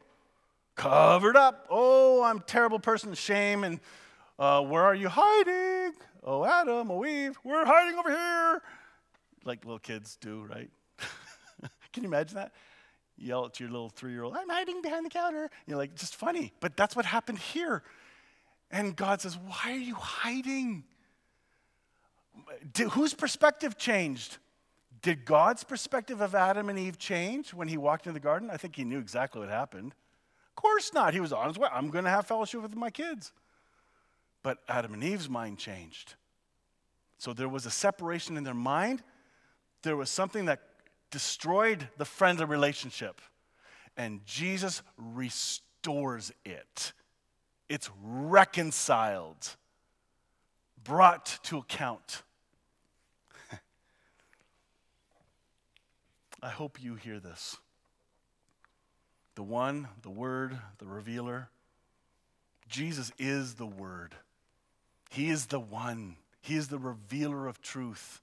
Covered 0.75 1.38
up. 1.38 1.65
Oh, 1.69 2.21
I'm 2.21 2.38
a 2.38 2.41
terrible 2.41 2.80
person. 2.80 3.13
Shame. 3.13 3.63
And 3.63 3.80
uh, 4.39 4.61
where 4.61 4.83
are 4.83 4.95
you 4.95 5.09
hiding? 5.09 5.93
Oh, 6.23 6.43
Adam, 6.45 6.91
oh, 6.91 7.05
Eve, 7.05 7.38
we're 7.43 7.65
hiding 7.65 7.97
over 7.97 8.09
here. 8.09 8.61
Like 9.45 9.63
little 9.63 9.79
kids 9.79 10.17
do, 10.19 10.43
right? 10.43 10.69
Can 11.93 12.03
you 12.03 12.09
imagine 12.09 12.35
that? 12.35 12.51
yell 13.17 13.45
at 13.45 13.59
your 13.59 13.69
little 13.69 13.89
three 13.89 14.11
year 14.11 14.23
old, 14.23 14.35
I'm 14.35 14.49
hiding 14.49 14.81
behind 14.81 15.05
the 15.05 15.09
counter. 15.09 15.49
You're 15.65 15.77
like, 15.77 15.95
just 15.95 16.15
funny. 16.15 16.53
But 16.59 16.77
that's 16.77 16.95
what 16.95 17.05
happened 17.05 17.39
here. 17.39 17.83
And 18.71 18.95
God 18.95 19.21
says, 19.21 19.38
Why 19.38 19.71
are 19.71 19.75
you 19.75 19.95
hiding? 19.95 20.83
Did, 22.73 22.89
whose 22.89 23.13
perspective 23.13 23.77
changed? 23.77 24.38
Did 25.01 25.25
God's 25.25 25.63
perspective 25.63 26.21
of 26.21 26.35
Adam 26.35 26.69
and 26.69 26.77
Eve 26.77 26.97
change 26.97 27.53
when 27.53 27.67
he 27.67 27.77
walked 27.77 28.07
into 28.07 28.13
the 28.13 28.23
garden? 28.23 28.49
I 28.51 28.57
think 28.57 28.75
he 28.75 28.83
knew 28.83 28.99
exactly 28.99 29.39
what 29.39 29.49
happened. 29.49 29.93
Of 30.49 30.61
course 30.61 30.91
not. 30.93 31.13
He 31.13 31.19
was 31.19 31.31
on 31.31 31.47
his 31.47 31.57
way. 31.57 31.69
I'm 31.71 31.89
going 31.89 32.03
to 32.03 32.09
have 32.09 32.27
fellowship 32.27 32.61
with 32.61 32.75
my 32.75 32.89
kids. 32.89 33.31
But 34.47 34.59
Adam 34.69 34.93
and 34.93 35.03
Eve's 35.03 35.27
mind 35.27 35.57
changed. 35.57 36.15
So 37.17 37.33
there 37.33 37.49
was 37.49 37.65
a 37.65 37.69
separation 37.69 38.37
in 38.37 38.45
their 38.45 38.53
mind. 38.53 39.03
There 39.81 39.97
was 39.97 40.09
something 40.09 40.45
that 40.45 40.61
destroyed 41.11 41.89
the 41.97 42.05
friendly 42.05 42.45
relationship. 42.45 43.19
And 43.97 44.25
Jesus 44.25 44.83
restores 44.97 46.31
it. 46.45 46.93
It's 47.67 47.89
reconciled, 48.01 49.57
brought 50.81 51.39
to 51.43 51.57
account. 51.57 52.23
I 56.41 56.51
hope 56.51 56.81
you 56.81 56.95
hear 56.95 57.19
this. 57.19 57.57
The 59.35 59.43
one, 59.43 59.89
the 60.03 60.09
Word, 60.09 60.57
the 60.77 60.85
revealer. 60.85 61.49
Jesus 62.69 63.11
is 63.19 63.55
the 63.55 63.67
Word. 63.67 64.15
He 65.09 65.29
is 65.29 65.47
the 65.47 65.59
one. 65.59 66.17
He 66.41 66.55
is 66.55 66.67
the 66.67 66.77
revealer 66.77 67.47
of 67.47 67.61
truth. 67.61 68.21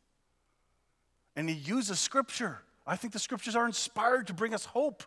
And 1.36 1.48
He 1.48 1.54
uses 1.54 1.98
Scripture. 1.98 2.60
I 2.86 2.96
think 2.96 3.12
the 3.12 3.18
Scriptures 3.18 3.56
are 3.56 3.66
inspired 3.66 4.26
to 4.28 4.34
bring 4.34 4.54
us 4.54 4.64
hope. 4.64 5.02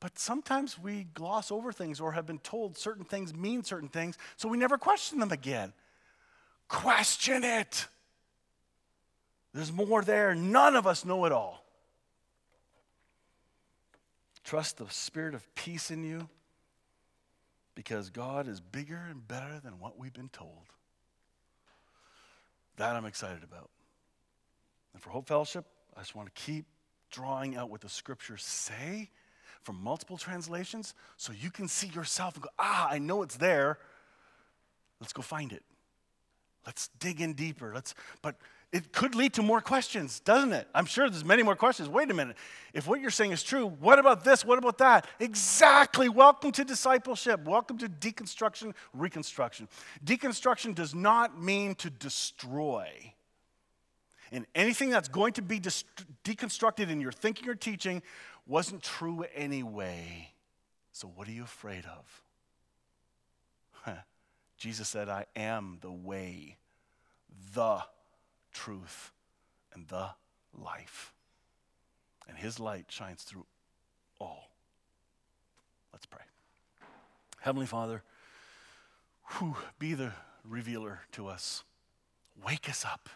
But 0.00 0.18
sometimes 0.18 0.78
we 0.78 1.06
gloss 1.14 1.52
over 1.52 1.72
things 1.72 2.00
or 2.00 2.12
have 2.12 2.26
been 2.26 2.40
told 2.40 2.76
certain 2.76 3.04
things 3.04 3.32
mean 3.32 3.62
certain 3.62 3.88
things, 3.88 4.18
so 4.36 4.48
we 4.48 4.58
never 4.58 4.76
question 4.76 5.20
them 5.20 5.30
again. 5.30 5.72
Question 6.66 7.44
it. 7.44 7.86
There's 9.54 9.70
more 9.70 10.02
there. 10.02 10.34
None 10.34 10.74
of 10.74 10.86
us 10.86 11.04
know 11.04 11.24
it 11.24 11.32
all. 11.32 11.64
Trust 14.42 14.78
the 14.78 14.86
spirit 14.88 15.34
of 15.34 15.54
peace 15.54 15.90
in 15.90 16.02
you 16.02 16.28
because 17.82 18.10
God 18.10 18.46
is 18.46 18.60
bigger 18.60 19.08
and 19.10 19.26
better 19.26 19.58
than 19.58 19.80
what 19.80 19.98
we've 19.98 20.12
been 20.12 20.28
told. 20.28 20.70
That 22.76 22.94
I'm 22.94 23.04
excited 23.04 23.42
about. 23.42 23.70
And 24.94 25.02
for 25.02 25.10
Hope 25.10 25.26
Fellowship, 25.26 25.64
I 25.96 26.00
just 26.00 26.14
want 26.14 26.32
to 26.32 26.40
keep 26.40 26.64
drawing 27.10 27.56
out 27.56 27.70
what 27.70 27.80
the 27.80 27.88
scriptures 27.88 28.44
say 28.44 29.10
from 29.62 29.82
multiple 29.82 30.16
translations 30.16 30.94
so 31.16 31.32
you 31.32 31.50
can 31.50 31.66
see 31.66 31.88
yourself 31.88 32.34
and 32.34 32.44
go, 32.44 32.50
ah, 32.56 32.88
I 32.88 32.98
know 32.98 33.22
it's 33.22 33.36
there. 33.36 33.78
Let's 35.00 35.12
go 35.12 35.22
find 35.22 35.52
it. 35.52 35.64
Let's 36.64 36.88
dig 37.00 37.20
in 37.20 37.34
deeper. 37.34 37.72
Let's, 37.74 37.96
but 38.22 38.36
it 38.72 38.90
could 38.90 39.14
lead 39.14 39.34
to 39.34 39.42
more 39.42 39.60
questions, 39.60 40.20
doesn't 40.20 40.54
it? 40.54 40.66
I'm 40.74 40.86
sure 40.86 41.10
there's 41.10 41.26
many 41.26 41.42
more 41.42 41.54
questions. 41.54 41.90
Wait 41.90 42.10
a 42.10 42.14
minute. 42.14 42.36
If 42.72 42.86
what 42.86 43.02
you're 43.02 43.10
saying 43.10 43.32
is 43.32 43.42
true, 43.42 43.66
what 43.66 43.98
about 43.98 44.24
this? 44.24 44.46
What 44.46 44.56
about 44.56 44.78
that? 44.78 45.06
Exactly. 45.20 46.08
Welcome 46.08 46.52
to 46.52 46.64
discipleship. 46.64 47.44
Welcome 47.44 47.76
to 47.78 47.88
deconstruction, 47.88 48.72
reconstruction. 48.94 49.68
Deconstruction 50.02 50.74
does 50.74 50.94
not 50.94 51.38
mean 51.38 51.74
to 51.76 51.90
destroy. 51.90 52.88
And 54.32 54.46
anything 54.54 54.88
that's 54.88 55.08
going 55.08 55.34
to 55.34 55.42
be 55.42 55.60
deconstructed 55.60 56.88
in 56.88 56.98
your 56.98 57.12
thinking 57.12 57.50
or 57.50 57.54
teaching 57.54 58.00
wasn't 58.46 58.82
true 58.82 59.26
anyway. 59.34 60.30
So, 60.92 61.12
what 61.14 61.28
are 61.28 61.32
you 61.32 61.44
afraid 61.44 61.84
of? 63.86 63.96
Jesus 64.56 64.88
said, 64.88 65.10
I 65.10 65.26
am 65.36 65.76
the 65.82 65.92
way, 65.92 66.56
the 67.54 67.82
truth, 68.52 69.12
and 69.74 69.88
the 69.88 70.10
life. 70.58 71.12
And 72.28 72.36
his 72.36 72.60
light 72.60 72.86
shines 72.88 73.22
through 73.22 73.46
all. 74.20 74.50
Let's 75.92 76.06
pray. 76.06 76.22
Heavenly 77.40 77.66
Father, 77.66 78.02
whew, 79.38 79.56
be 79.78 79.94
the 79.94 80.12
revealer 80.48 81.00
to 81.12 81.26
us. 81.26 81.64
Wake 82.46 82.68
us 82.68 82.84
up 82.84 83.08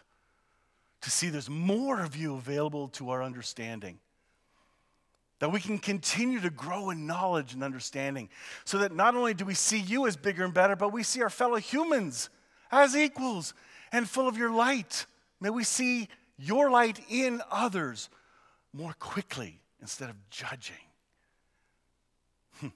to 1.01 1.11
see 1.11 1.29
there's 1.29 1.49
more 1.49 2.01
of 2.01 2.15
you 2.15 2.35
available 2.35 2.89
to 2.89 3.09
our 3.09 3.23
understanding 3.23 3.99
that 5.39 5.51
we 5.51 5.59
can 5.59 5.77
continue 5.77 6.39
to 6.39 6.49
grow 6.49 6.89
in 6.89 7.05
knowledge 7.05 7.53
and 7.53 7.63
understanding, 7.63 8.27
so 8.65 8.79
that 8.79 8.91
not 8.91 9.15
only 9.15 9.33
do 9.33 9.45
we 9.45 9.53
see 9.53 9.79
you 9.79 10.07
as 10.07 10.17
bigger 10.17 10.43
and 10.43 10.53
better, 10.53 10.75
but 10.75 10.91
we 10.91 11.03
see 11.03 11.21
our 11.21 11.29
fellow 11.29 11.57
humans 11.57 12.29
as 12.71 12.95
equals 12.95 13.53
and 13.91 14.09
full 14.09 14.27
of 14.27 14.35
your 14.35 14.51
light. 14.51 15.05
May 15.39 15.49
we 15.49 15.63
see 15.63 16.07
your 16.37 16.69
light 16.69 16.99
in 17.09 17.41
others 17.51 18.09
more 18.73 18.93
quickly 18.99 19.61
instead 19.81 20.09
of 20.09 20.15
judging. 20.29 20.75
Hmm. 22.59 22.67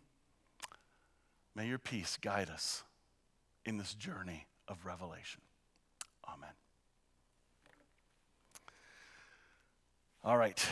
May 1.56 1.68
your 1.68 1.80
peace 1.80 2.18
guide 2.22 2.50
us 2.50 2.84
in 3.66 3.78
this 3.78 3.94
journey 3.94 4.46
of 4.68 4.86
revelation. 4.86 5.42
Amen. 6.28 6.50
All 10.24 10.38
right. 10.38 10.64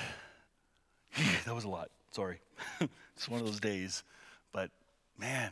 that 1.45 1.55
was 1.55 1.63
a 1.63 1.69
lot. 1.69 1.89
Sorry. 2.11 2.39
it's 3.15 3.27
one 3.27 3.39
of 3.39 3.45
those 3.45 3.59
days. 3.59 4.03
But 4.51 4.69
man, 5.17 5.51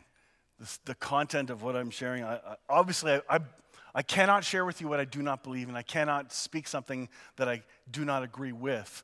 this, 0.58 0.78
the 0.84 0.94
content 0.94 1.50
of 1.50 1.62
what 1.62 1.76
I'm 1.76 1.90
sharing, 1.90 2.24
I, 2.24 2.34
I, 2.36 2.56
obviously, 2.68 3.12
I, 3.12 3.20
I, 3.28 3.38
I 3.94 4.02
cannot 4.02 4.44
share 4.44 4.64
with 4.64 4.80
you 4.80 4.88
what 4.88 5.00
I 5.00 5.04
do 5.04 5.22
not 5.22 5.42
believe, 5.42 5.68
and 5.68 5.76
I 5.76 5.82
cannot 5.82 6.32
speak 6.32 6.68
something 6.68 7.08
that 7.36 7.48
I 7.48 7.62
do 7.90 8.04
not 8.04 8.22
agree 8.22 8.52
with. 8.52 9.02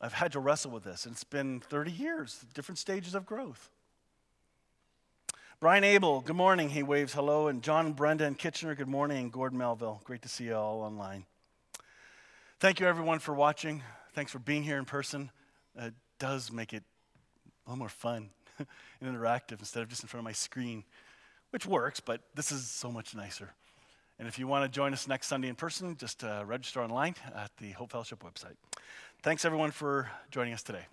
I've 0.00 0.12
had 0.12 0.32
to 0.32 0.40
wrestle 0.40 0.70
with 0.70 0.84
this, 0.84 1.06
and 1.06 1.12
it's 1.12 1.24
been 1.24 1.60
30 1.60 1.90
years, 1.90 2.44
different 2.54 2.78
stages 2.78 3.14
of 3.14 3.26
growth. 3.26 3.70
Brian 5.60 5.84
Abel, 5.84 6.20
good 6.20 6.36
morning. 6.36 6.68
He 6.68 6.82
waves 6.82 7.14
hello. 7.14 7.48
And 7.48 7.62
John 7.62 7.92
Brenda 7.92 8.26
and 8.26 8.36
Kitchener, 8.36 8.74
good 8.74 8.88
morning. 8.88 9.16
And 9.16 9.32
Gordon 9.32 9.56
Melville, 9.56 10.02
great 10.04 10.20
to 10.22 10.28
see 10.28 10.44
you 10.44 10.54
all 10.54 10.82
online. 10.82 11.24
Thank 12.60 12.80
you, 12.80 12.86
everyone, 12.86 13.18
for 13.18 13.32
watching. 13.34 13.82
Thanks 14.14 14.30
for 14.30 14.38
being 14.38 14.62
here 14.62 14.78
in 14.78 14.84
person 14.84 15.30
It 15.76 15.94
does 16.18 16.52
make 16.52 16.74
it 16.74 16.82
a 17.66 17.70
little 17.70 17.78
more 17.78 17.88
fun 17.88 18.30
and 18.58 18.68
interactive 19.16 19.60
instead 19.60 19.82
of 19.82 19.88
just 19.88 20.02
in 20.02 20.08
front 20.08 20.20
of 20.20 20.24
my 20.24 20.32
screen, 20.32 20.84
which 21.48 21.64
works, 21.64 21.98
but 21.98 22.20
this 22.34 22.52
is 22.52 22.68
so 22.68 22.92
much 22.92 23.14
nicer. 23.14 23.54
And 24.18 24.28
if 24.28 24.38
you 24.38 24.46
want 24.46 24.64
to 24.64 24.74
join 24.74 24.92
us 24.92 25.08
next 25.08 25.26
Sunday 25.26 25.48
in 25.48 25.54
person, 25.54 25.96
just 25.96 26.22
uh, 26.22 26.44
register 26.46 26.82
online 26.82 27.14
at 27.34 27.50
the 27.58 27.72
Hope 27.72 27.90
Fellowship 27.90 28.22
website. 28.22 28.54
Thanks, 29.22 29.44
everyone, 29.44 29.70
for 29.70 30.10
joining 30.30 30.52
us 30.52 30.62
today. 30.62 30.86